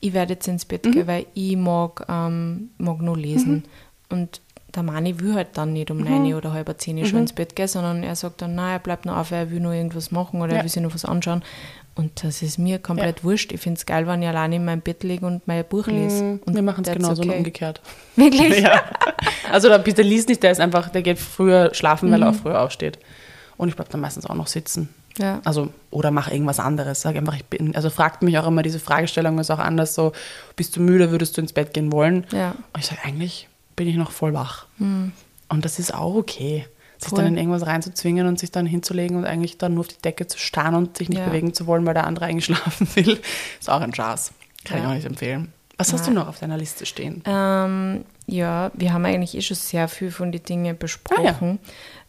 [0.00, 3.62] ich werde jetzt ins Bett gehen, weil ich mag, ähm, mag nur lesen.
[4.10, 4.40] Und
[4.74, 7.68] der Mani will halt dann nicht um neun oder halb zehn schon ins Bett gehen,
[7.68, 10.52] sondern er sagt dann, nein, er bleibt noch auf, er will nur irgendwas machen oder
[10.52, 10.58] Ja.
[10.58, 11.42] er will sich noch was anschauen.
[11.94, 13.50] Und das ist mir komplett wurscht.
[13.50, 16.38] Ich finde es geil, wenn ich alleine in meinem Bett liege und mein Buch lese.
[16.44, 17.38] Und Wir machen es genauso okay.
[17.38, 17.80] umgekehrt.
[18.16, 18.60] Wirklich?
[18.60, 18.82] Ja.
[19.50, 22.34] Also der Peter liest nicht, der ist einfach, der geht früher schlafen, weil er auch
[22.36, 22.98] früher aufsteht.
[23.56, 24.90] Und ich bleibe dann meistens auch noch sitzen.
[25.18, 25.40] Ja.
[25.44, 27.00] Also, oder mache irgendwas anderes.
[27.00, 30.12] Sag einfach, ich bin, also fragt mich auch immer, diese Fragestellung ist auch anders so,
[30.54, 32.24] bist du müde, würdest du ins Bett gehen wollen?
[32.30, 32.50] Ja.
[32.72, 33.48] Und ich sage, eigentlich
[33.78, 34.66] bin ich noch voll wach.
[34.78, 36.66] Und das ist auch okay.
[36.98, 37.18] Sich Voll.
[37.20, 40.26] dann in irgendwas reinzuzwingen und sich dann hinzulegen und eigentlich dann nur auf die Decke
[40.26, 41.26] zu starren und sich nicht Ja.
[41.26, 43.20] bewegen zu wollen, weil der andere eigentlich schlafen will,
[43.60, 44.32] ist auch ein Schatz.
[44.64, 44.90] Kann ich Ja.
[44.90, 45.52] auch nicht empfehlen.
[45.76, 47.22] Was hast du noch auf deiner Liste stehen?
[47.24, 51.60] Ähm, ja, wir haben eigentlich eh schon sehr viel von den Dingen besprochen.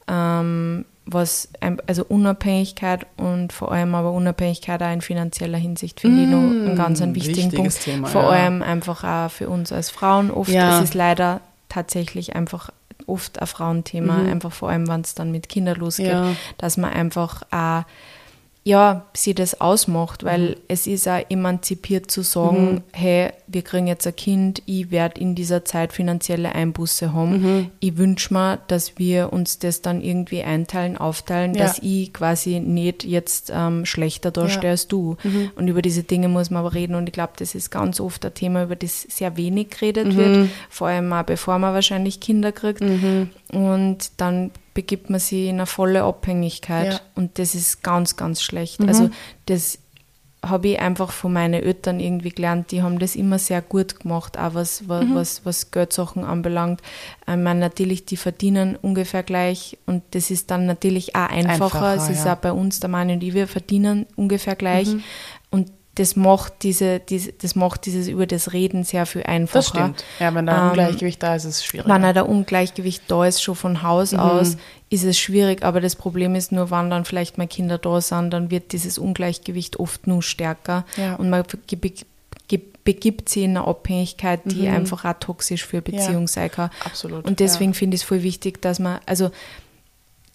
[0.08, 1.50] ähm, was,
[1.88, 6.76] also Unabhängigkeit und vor allem aber Unabhängigkeit auch in finanzieller Hinsicht finde ich noch einen
[6.76, 7.84] ganz einen wichtigen wichtiges Punkt.
[7.84, 8.30] Thema, vor ja.
[8.30, 10.50] allem einfach auch für uns als Frauen oft.
[10.52, 10.78] Ja.
[10.78, 12.70] Es ist leider tatsächlich einfach
[13.08, 16.12] oft ein Frauenthema, einfach vor allem, wenn es dann mit Kindern losgeht, Mhm.
[16.12, 16.36] Ja.
[16.58, 17.84] dass man einfach auch
[18.66, 20.56] ja, sie das ausmacht, weil Mhm.
[20.68, 25.34] es ist auch emanzipiert zu sagen, hey, wir kriegen jetzt ein Kind, ich werde in
[25.34, 27.42] dieser Zeit finanzielle Einbuße haben.
[27.42, 27.70] Mhm.
[27.80, 31.64] Ich wünsche mir, dass wir uns das dann irgendwie einteilen, aufteilen, Ja.
[31.64, 34.72] dass ich quasi nicht jetzt ähm, schlechter dastehe Ja.
[34.72, 35.16] als du.
[35.56, 38.24] Und über diese Dinge muss man aber reden und ich glaube, das ist ganz oft
[38.26, 42.52] ein Thema, über das sehr wenig geredet wird, vor allem auch bevor man wahrscheinlich Kinder
[42.52, 42.82] kriegt.
[43.52, 47.02] Und dann begibt man sich in eine volle Abhängigkeit Ja.
[47.16, 48.80] und das ist ganz, ganz schlecht.
[48.80, 49.10] Also
[49.46, 49.80] das
[50.42, 54.40] habe ich einfach von meinen Eltern irgendwie gelernt, die haben das immer sehr gut gemacht,
[54.40, 55.16] auch was, was, mhm.
[55.16, 56.80] was, was Geldsachen anbelangt.
[57.28, 61.88] Ich meine, natürlich, die verdienen ungefähr gleich und das ist dann natürlich auch einfacher.
[61.90, 62.36] einfacher es ist ja.
[62.36, 64.88] auch bei uns, der Mann und ich, wir verdienen ungefähr gleich.
[64.88, 65.04] Mhm.
[65.50, 69.60] Und das macht diese, diese, das macht dieses über das Reden sehr viel einfacher.
[69.60, 70.06] Das stimmt.
[70.22, 71.90] Ja, wenn da ein ähm, Ungleichgewicht da ist, ist es schwierig.
[71.90, 74.20] Wenn da Ungleichgewicht da ist, schon von Haus mhm.
[74.20, 74.56] aus,
[74.90, 75.62] ist es schwierig.
[75.62, 78.98] Aber das Problem ist nur, wann dann vielleicht mal Kinder da sind, dann wird dieses
[78.98, 80.86] Ungleichgewicht oft nur stärker.
[80.96, 81.16] Ja.
[81.16, 81.44] Und man
[82.86, 84.76] begibt sie in eine Abhängigkeit, die mhm.
[84.76, 86.28] einfach auch toxisch für Beziehung ja.
[86.28, 86.70] sein kann.
[86.86, 87.26] Absolut.
[87.26, 87.78] Und deswegen ja.
[87.78, 89.32] finde ich es voll wichtig, dass man, also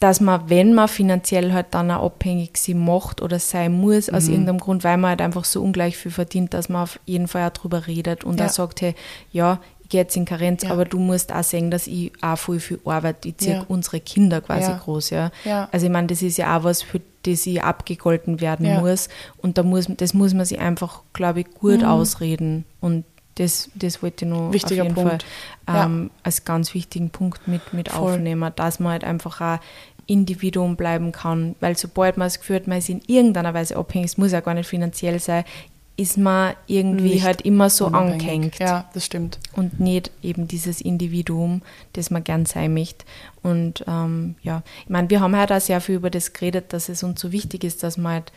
[0.05, 4.24] dass man, wenn man finanziell halt dann auch abhängig sie macht oder sein muss, aus
[4.24, 4.32] mhm.
[4.32, 7.48] irgendeinem Grund, weil man halt einfach so ungleich viel verdient, dass man auf jeden Fall
[7.48, 8.44] auch drüber redet und ja.
[8.44, 8.94] auch sagt, hey,
[9.32, 10.72] ja, ich gehe jetzt in Karenz, ja.
[10.72, 13.28] aber du musst auch sehen, dass ich auch voll viel arbeite.
[13.28, 13.64] Ich ziehe ja.
[13.66, 14.76] unsere Kinder quasi ja.
[14.76, 15.30] groß, ja.
[15.72, 19.09] Also ich meine, das ist ja auch was, für das ich abgegolten werden muss.
[19.38, 21.86] Und da muss, das muss man sich einfach, glaube ich, gut mhm.
[21.86, 22.66] ausreden.
[22.82, 25.24] Und das, das wollte ich noch Wichtiger auf jeden Punkt.
[25.66, 29.59] Fall ähm, als ganz wichtigen Punkt mit, mit aufnehmen, dass man halt einfach auch
[30.07, 31.57] Individuum bleiben kann.
[31.61, 34.40] Weil sobald man das Gefühl hat, man ist in irgendeiner Weise abhängig, es muss ja
[34.40, 35.44] gar nicht finanziell sein,
[35.96, 38.14] ist man irgendwie nicht halt immer so unabhängig.
[38.14, 38.59] angehängt.
[38.59, 39.38] Ja, das stimmt.
[39.55, 43.05] Und nicht eben dieses Individuum, das man gern sein möchte.
[43.42, 46.88] Und ähm, ja, ich meine, wir haben halt auch sehr viel über das geredet, dass
[46.88, 48.32] es uns so wichtig ist, dass man halt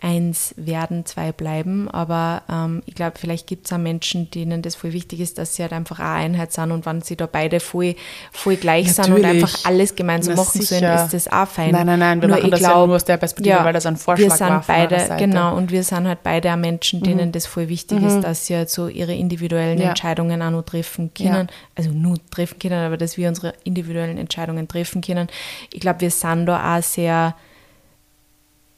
[0.00, 1.90] eins werden, zwei bleiben.
[1.90, 5.56] Aber ähm, ich glaube, vielleicht gibt es auch Menschen, denen das voll wichtig ist, dass
[5.56, 7.94] sie halt einfach eine Einheit sind und wenn sie da beide voll,
[8.32, 9.06] voll gleich Natürlich.
[9.06, 10.78] sind und einfach alles gemeinsam Na, machen sicher.
[10.80, 11.72] sollen, ist das auch fein.
[11.72, 13.72] Nein, nein, nein, wir nur machen das glaub, ja nur aus der Perspektive, ja, weil
[13.72, 17.02] das ein Vorschlag wir sind war beide, Genau, und wir sind halt beide auch Menschen,
[17.02, 17.32] denen mhm.
[17.32, 18.06] das voll wichtig mhm.
[18.06, 19.90] ist, dass sie halt so ihre individuellen ja.
[19.90, 21.48] Entscheidungen auch noch treffen können.
[21.48, 21.54] Ja.
[21.74, 25.28] Also nur treffen können, aber dass wir unsere individuellen Entscheidungen treffen können.
[25.72, 27.34] Ich glaube, wir sind da auch sehr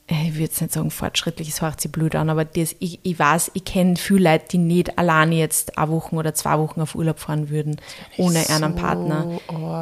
[0.08, 3.18] ich würde jetzt nicht sagen fortschrittlich, es hört sich blöd an, aber das, ich, ich
[3.18, 6.94] weiß, ich kenne viele Leute, die nicht alleine jetzt eine Woche oder zwei Wochen auf
[6.94, 7.80] Urlaub fahren würden,
[8.18, 9.38] ohne so einen Partner.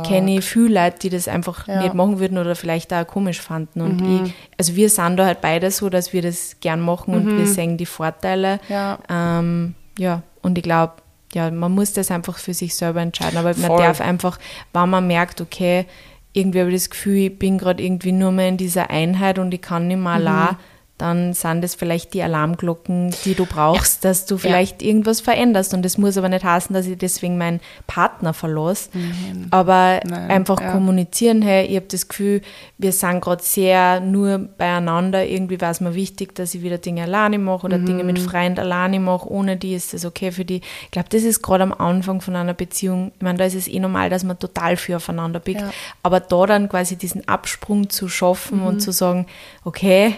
[0.07, 1.83] Kenne ich viele Leute, die das einfach ja.
[1.83, 3.81] nicht machen würden oder vielleicht auch komisch fanden.
[3.81, 4.27] Und mhm.
[4.27, 7.39] ich, also wir sind da halt beide so, dass wir das gern machen und mhm.
[7.39, 8.61] wir sehen die Vorteile.
[8.69, 10.23] Ja, ähm, ja.
[10.43, 10.95] und ich glaube,
[11.33, 13.69] ja, man muss das einfach für sich selber entscheiden, aber Voll.
[13.69, 14.39] man darf einfach,
[14.73, 15.87] wenn man merkt, okay,
[16.33, 19.53] irgendwie habe ich das Gefühl, ich bin gerade irgendwie nur mehr in dieser Einheit und
[19.53, 20.27] ich kann nicht mehr mhm.
[20.27, 20.57] allein
[21.01, 24.11] dann sind es vielleicht die Alarmglocken, die du brauchst, ja.
[24.11, 24.89] dass du vielleicht ja.
[24.89, 25.73] irgendwas veränderst.
[25.73, 28.91] Und das muss aber nicht heißen, dass ich deswegen meinen Partner verlasse.
[28.93, 29.47] Mhm.
[29.51, 30.31] Aber Nein.
[30.31, 30.73] einfach ja.
[30.73, 32.43] kommunizieren, hey, ich habe das Gefühl,
[32.77, 35.27] wir sind gerade sehr nur beieinander.
[35.27, 37.87] Irgendwie war es mir wichtig, dass ich wieder Dinge alleine mache oder mhm.
[37.87, 39.31] Dinge mit Freund alleine mache.
[39.31, 40.61] Ohne die ist das okay für die.
[40.85, 43.69] Ich glaube, das ist gerade am Anfang von einer Beziehung, ich meine, da ist es
[43.69, 45.65] eh normal, dass man total viel aufeinander biegt.
[46.03, 48.67] Aber da dann quasi diesen Absprung zu schaffen mhm.
[48.67, 49.27] und zu sagen,
[49.65, 50.17] okay,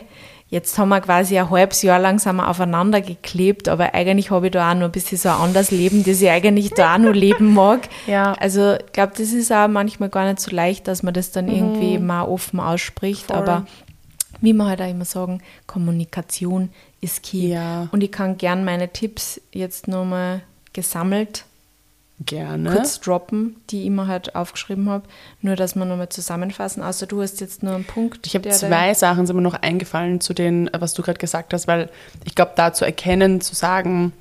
[0.53, 4.49] Jetzt haben wir quasi ein halbes Jahr lang sind wir aufeinander geklebt, aber eigentlich habe
[4.49, 6.99] ich da auch noch ein bisschen so ein anderes Leben, das ich eigentlich da auch
[6.99, 7.89] noch leben mag.
[8.07, 8.35] Ja.
[8.35, 11.47] Also ich glaube, das ist auch manchmal gar nicht so leicht, dass man das dann
[11.47, 11.53] mhm.
[11.53, 13.37] irgendwie mal offen ausspricht, Voll.
[13.37, 13.67] aber
[14.43, 16.69] wie wir halt auch immer sagen, Kommunikation
[17.01, 17.49] ist key.
[17.49, 17.89] Ja.
[17.91, 20.43] Und ich kann gern meine Tipps jetzt nochmal
[20.75, 21.47] gesammelt
[22.27, 22.71] Gerne.
[22.71, 25.05] kurz droppen, die ich immer halt aufgeschrieben habe.
[25.41, 26.83] Nur, dass wir nochmal zusammenfassen.
[26.83, 28.27] Außer du hast jetzt nur einen Punkt.
[28.27, 31.67] Ich habe zwei Sachen sind mir noch eingefallen zu den, was du gerade gesagt hast,
[31.67, 31.91] weil
[32.25, 34.13] ich glaube, da zu erkennen, zu sagen,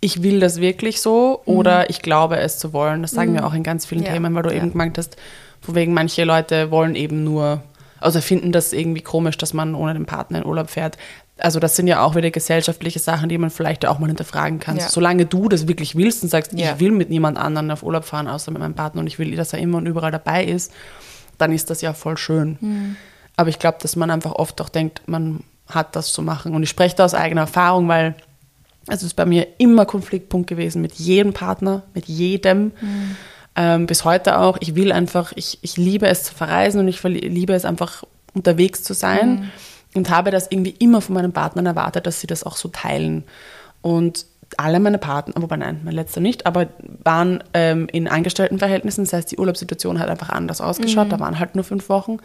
[0.00, 1.56] ich will das wirklich so mhm.
[1.56, 3.02] oder ich glaube es zu wollen.
[3.02, 3.36] Das sagen mhm.
[3.36, 4.12] wir auch in ganz vielen ja.
[4.12, 4.56] Themen, weil du ja.
[4.56, 5.16] eben gemeint hast,
[5.60, 7.62] von wegen manche Leute wollen eben nur,
[8.00, 10.96] also finden das irgendwie komisch, dass man ohne den Partner in Urlaub fährt
[11.42, 14.76] also das sind ja auch wieder gesellschaftliche Sachen, die man vielleicht auch mal hinterfragen kann.
[14.76, 14.88] Ja.
[14.88, 16.72] Solange du das wirklich willst und sagst, ja.
[16.72, 19.34] ich will mit niemand anderen auf Urlaub fahren, außer mit meinem Partner und ich will,
[19.36, 20.72] dass er immer und überall dabei ist,
[21.38, 22.58] dann ist das ja voll schön.
[22.60, 22.96] Mhm.
[23.36, 26.54] Aber ich glaube, dass man einfach oft auch denkt, man hat das zu machen.
[26.54, 28.14] Und ich spreche da aus eigener Erfahrung, weil
[28.86, 32.72] es ist bei mir immer Konfliktpunkt gewesen mit jedem Partner, mit jedem.
[32.80, 33.16] Mhm.
[33.56, 34.58] Ähm, bis heute auch.
[34.60, 38.82] Ich will einfach, ich, ich liebe es zu verreisen und ich liebe es einfach unterwegs
[38.82, 39.30] zu sein.
[39.30, 39.50] Mhm
[39.94, 43.24] und habe das irgendwie immer von meinen Partnern erwartet, dass sie das auch so teilen.
[43.82, 44.26] Und
[44.56, 46.68] alle meine Partner, wobei nein, mein letzter nicht, aber
[47.04, 49.04] waren ähm, in Angestelltenverhältnissen.
[49.04, 51.06] Das heißt, die Urlaubssituation hat einfach anders ausgeschaut.
[51.06, 51.10] Mhm.
[51.10, 52.18] Da waren halt nur fünf Wochen.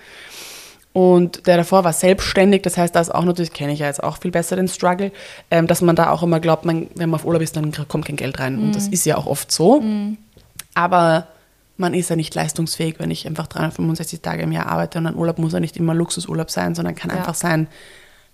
[0.93, 4.01] Und der davor war selbstständig, das heißt, da ist auch natürlich, kenne ich ja jetzt
[4.01, 5.11] auch viel besser den Struggle,
[5.51, 8.05] ähm, dass man da auch immer glaubt, man, wenn man auf Urlaub ist, dann kommt
[8.05, 8.55] kein Geld rein.
[8.55, 8.63] Mhm.
[8.63, 8.93] Und das mhm.
[8.93, 9.81] ist ja auch oft so.
[9.81, 10.17] Mhm.
[10.73, 11.27] Aber
[11.77, 15.15] man ist ja nicht leistungsfähig, wenn ich einfach 365 Tage im Jahr arbeite und ein
[15.15, 17.17] Urlaub muss ja nicht immer Luxusurlaub sein, sondern kann ja.
[17.17, 17.67] einfach sein,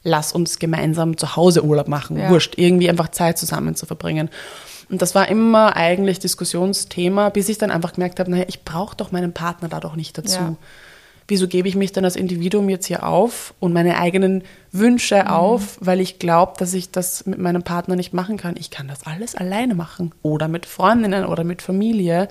[0.03, 2.29] lass uns gemeinsam zu Hause Urlaub machen, ja.
[2.29, 4.29] wurscht, irgendwie einfach Zeit zusammen zu verbringen.
[4.89, 8.95] Und das war immer eigentlich Diskussionsthema, bis ich dann einfach gemerkt habe, naja, ich brauche
[8.95, 10.39] doch meinen Partner da doch nicht dazu.
[10.39, 10.55] Ja.
[11.27, 15.77] wieso gebe ich mich dann als Individuum jetzt hier auf und meine eigenen Wünsche auf,
[15.79, 18.55] weil ich glaube, dass ich das mit meinem Partner nicht machen kann.
[18.59, 22.27] Ich kann das alles alleine machen oder mit Freundinnen oder mit Familie.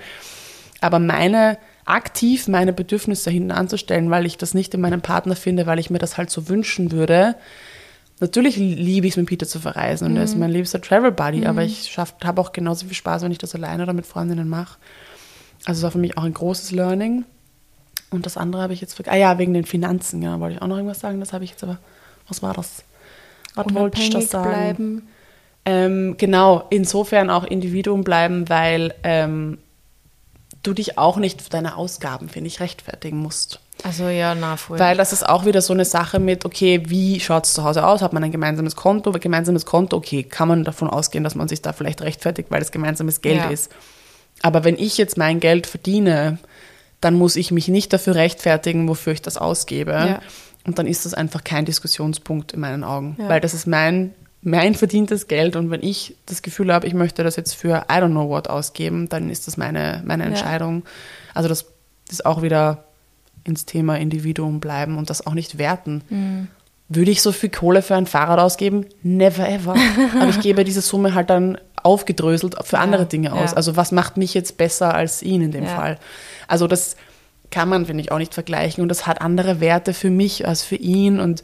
[0.81, 5.65] Aber meine aktiv meine Bedürfnisse hinten anzustellen, weil ich das nicht in meinem Partner finde,
[5.65, 7.35] weil ich mir das halt so wünschen würde.
[8.19, 11.47] Natürlich liebe ich es mit Peter zu verreisen und er ist mein liebster Travel Buddy,
[11.47, 14.77] aber ich habe auch genauso viel Spaß, wenn ich das alleine oder mit Freundinnen mache.
[15.65, 17.25] Also es war für mich auch ein großes Learning.
[18.11, 19.15] Und das andere habe ich jetzt vergessen.
[19.15, 21.19] Ah ja, wegen den Finanzen, ja, wollte ich auch noch irgendwas sagen.
[21.19, 21.79] Das habe ich jetzt aber.
[22.27, 22.83] Was war das?
[23.55, 24.49] Was wollte ich das sagen?
[24.49, 25.07] Bleiben.
[25.65, 29.57] Ähm, genau, insofern auch Individuum bleiben, weil ähm,
[30.63, 33.59] du dich auch nicht für deine Ausgaben, finde ich, rechtfertigen musst.
[33.83, 34.77] Also ja, na voll.
[34.77, 37.85] Weil das ist auch wieder so eine Sache mit, okay, wie schaut es zu Hause
[37.85, 38.01] aus?
[38.01, 39.11] Hat man ein gemeinsames Konto?
[39.11, 42.71] Gemeinsames Konto, okay, kann man davon ausgehen, dass man sich da vielleicht rechtfertigt, weil es
[42.71, 43.49] gemeinsames Geld ja.
[43.49, 43.71] ist.
[44.43, 46.37] Aber wenn ich jetzt mein Geld verdiene,
[46.99, 49.91] dann muss ich mich nicht dafür rechtfertigen, wofür ich das ausgebe.
[49.91, 50.21] Ja.
[50.65, 53.29] Und dann ist das einfach kein Diskussionspunkt in meinen Augen, ja.
[53.29, 57.23] weil das ist mein, mein verdientes Geld und wenn ich das Gefühl habe, ich möchte
[57.23, 60.83] das jetzt für I don't know what ausgeben, dann ist das meine, meine Entscheidung.
[60.83, 60.89] Ja.
[61.35, 61.65] Also das
[62.09, 62.85] ist auch wieder
[63.43, 66.03] ins Thema Individuum bleiben und das auch nicht werten.
[66.09, 66.47] Mhm.
[66.89, 68.85] Würde ich so viel Kohle für ein Fahrrad ausgeben?
[69.03, 69.75] Never ever.
[70.19, 73.53] Aber ich gebe diese Summe halt dann aufgedröselt für andere Dinge aus.
[73.53, 75.97] Also was macht mich jetzt besser als ihn in dem Fall?
[76.47, 76.95] Also das
[77.49, 78.81] kann man, finde ich, auch nicht vergleichen.
[78.81, 81.19] Und das hat andere Werte für mich als für ihn.
[81.19, 81.43] Und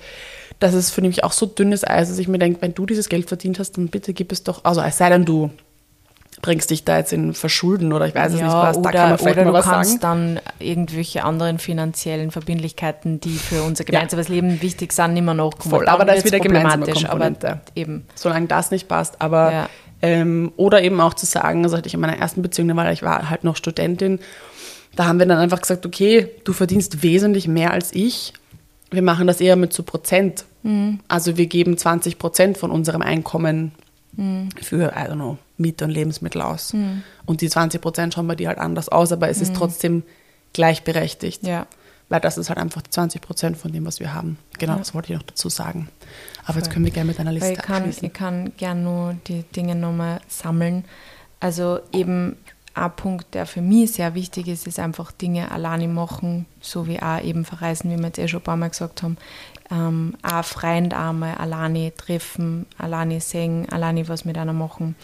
[0.60, 3.10] das ist für mich auch so dünnes Eis, dass ich mir denke, wenn du dieses
[3.10, 5.52] Geld verdient hast, dann bitte gib es doch, also es sei denn, du
[6.42, 9.10] bringst dich da jetzt in Verschulden oder ich weiß es ja, nicht was, da kann
[9.10, 13.84] man vielleicht oder mal was du kannst dann irgendwelche anderen finanziellen Verbindlichkeiten, die für unser
[13.84, 14.36] gemeinsames ja.
[14.36, 15.72] Leben wichtig sind, immer noch kommen.
[15.72, 17.48] Voll, aber da ist wieder gemeinsame Komponente.
[17.50, 18.06] Aber eben.
[18.14, 19.70] Solange das nicht passt, aber ja.
[20.04, 23.02] ähm, oder eben auch zu sagen, also hatte ich in meiner ersten Beziehung, weil ich
[23.02, 24.20] war halt noch Studentin
[24.98, 28.34] da haben wir dann einfach gesagt, okay, du verdienst wesentlich mehr als ich.
[28.90, 30.46] Wir machen das eher mit zu Prozent.
[30.64, 31.00] Mhm.
[31.08, 33.72] Also wir geben 20 Prozent von unserem Einkommen
[34.14, 34.50] mhm.
[34.62, 36.74] für, I don't know, Miete und Lebensmittel aus.
[36.74, 37.04] Mhm.
[37.26, 39.58] Und die 20 Prozent schauen bei dir halt anders aus, aber es ist mhm.
[39.58, 40.04] trotzdem
[40.54, 41.44] gleichberechtigt.
[41.44, 41.68] Ja.
[42.10, 44.38] Weil das ist halt einfach die 20 Prozent von dem, was wir haben.
[44.60, 44.80] Genau, ja.
[44.80, 45.90] das wollte ich noch dazu sagen.
[46.44, 46.62] Aber Voll.
[46.62, 49.76] jetzt können wir gerne mit einer Liste ich kann, Ich kann gerne nur die Dinge
[49.76, 50.86] nochmal sammeln.
[51.42, 52.38] Also eben
[52.78, 57.02] ein Punkt, der für mich sehr wichtig ist, ist einfach Dinge alleine machen, so wie
[57.02, 59.18] auch eben verreisen, wie wir jetzt eh schon ein paar Mal gesagt haben.
[59.70, 64.96] Ähm, auch Freund einmal alleine treffen, alleine singen, alleine was mit einer machen.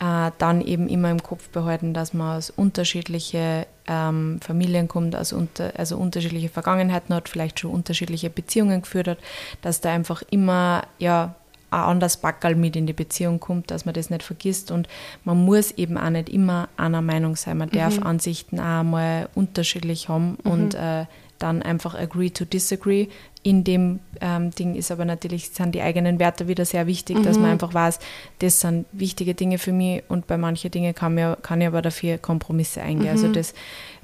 [0.00, 5.36] Äh, dann eben immer im Kopf behalten, dass man aus unterschiedlichen ähm, Familien kommt, also,
[5.36, 9.18] unter, also unterschiedliche Vergangenheiten hat, vielleicht schon unterschiedliche Beziehungen geführt hat,
[9.60, 11.34] dass da einfach immer ja,
[11.70, 14.70] ein anderes Backerl mit in die Beziehung kommt, dass man das nicht vergisst.
[14.70, 14.88] Und
[15.24, 17.58] man muss eben auch nicht immer einer Meinung sein.
[17.58, 18.06] Man darf mhm.
[18.06, 20.50] Ansichten auch mal unterschiedlich haben mhm.
[20.50, 21.06] und äh,
[21.38, 23.08] dann einfach agree to disagree.
[23.42, 27.22] In dem ähm, Ding ist aber natürlich, sind die eigenen Werte wieder sehr wichtig, mhm.
[27.22, 27.52] dass man mhm.
[27.52, 27.98] einfach weiß,
[28.40, 31.82] das sind wichtige Dinge für mich und bei manchen Dingen kann, mir, kann ich aber
[31.82, 33.10] dafür Kompromisse eingehen.
[33.10, 33.32] Also mhm.
[33.32, 33.54] das,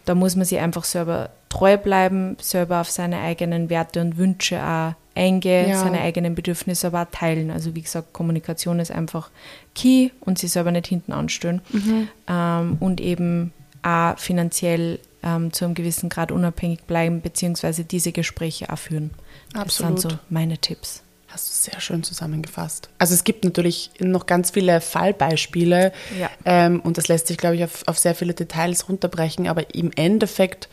[0.07, 4.62] da muss man sich einfach selber treu bleiben, selber auf seine eigenen Werte und Wünsche
[4.62, 5.79] auch eingehen, ja.
[5.79, 7.51] seine eigenen Bedürfnisse aber auch teilen.
[7.51, 9.31] Also wie gesagt, Kommunikation ist einfach
[9.75, 11.62] key und sie selber nicht hinten anstellen.
[11.73, 12.09] Mhm.
[12.29, 13.53] Ähm, und eben
[13.83, 19.11] auch finanziell ähm, zu einem gewissen Grad unabhängig bleiben, beziehungsweise diese Gespräche auch führen.
[19.55, 19.95] Absolut.
[19.97, 21.03] Das sind so meine Tipps.
[21.29, 22.89] Hast du sehr schön zusammengefasst.
[22.99, 26.31] Also es gibt natürlich noch ganz viele Fallbeispiele ja.
[26.45, 29.91] ähm, und das lässt sich, glaube ich, auf, auf sehr viele Details runterbrechen, aber im
[29.97, 30.69] Endeffekt,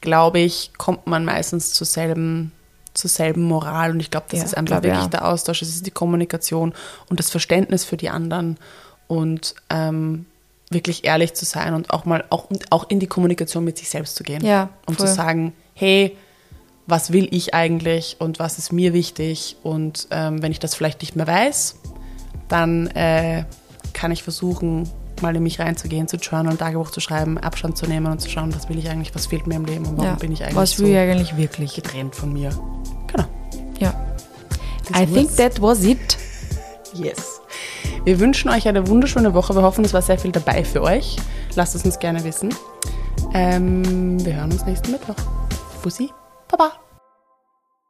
[0.00, 2.52] glaube ich, kommt man meistens zur selben
[2.94, 3.90] zur selben Moral.
[3.90, 5.08] Und ich glaube, das ja, ist einfach wirklich ja.
[5.08, 6.72] der Austausch, es ist die Kommunikation
[7.10, 8.56] und das Verständnis für die anderen
[9.06, 10.26] und ähm,
[10.70, 14.16] wirklich ehrlich zu sein und auch mal auch, auch in die Kommunikation mit sich selbst
[14.16, 14.44] zu gehen.
[14.44, 16.16] Ja, um zu sagen, hey,
[16.86, 19.56] was will ich eigentlich und was ist mir wichtig?
[19.62, 21.76] Und ähm, wenn ich das vielleicht nicht mehr weiß,
[22.48, 23.44] dann äh,
[23.92, 24.88] kann ich versuchen,
[25.22, 28.54] mal in mich reinzugehen, zu journalen, Tagebuch zu schreiben, Abstand zu nehmen und zu schauen,
[28.54, 30.56] was will ich eigentlich, was fehlt mir im Leben und warum ja, bin ich eigentlich
[30.56, 32.50] was will so ich eigentlich wirklich getrennt von mir.
[33.14, 33.28] Genau.
[33.78, 33.94] Ja.
[34.86, 36.18] This I think that was it.
[36.92, 37.40] Yes.
[38.04, 39.54] Wir wünschen euch eine wunderschöne Woche.
[39.54, 41.16] Wir hoffen, es war sehr viel dabei für euch.
[41.54, 42.54] Lasst es uns gerne wissen.
[43.32, 45.16] Ähm, wir hören uns nächsten Mittwoch.
[45.82, 46.10] Bussi,
[46.48, 46.83] Baba.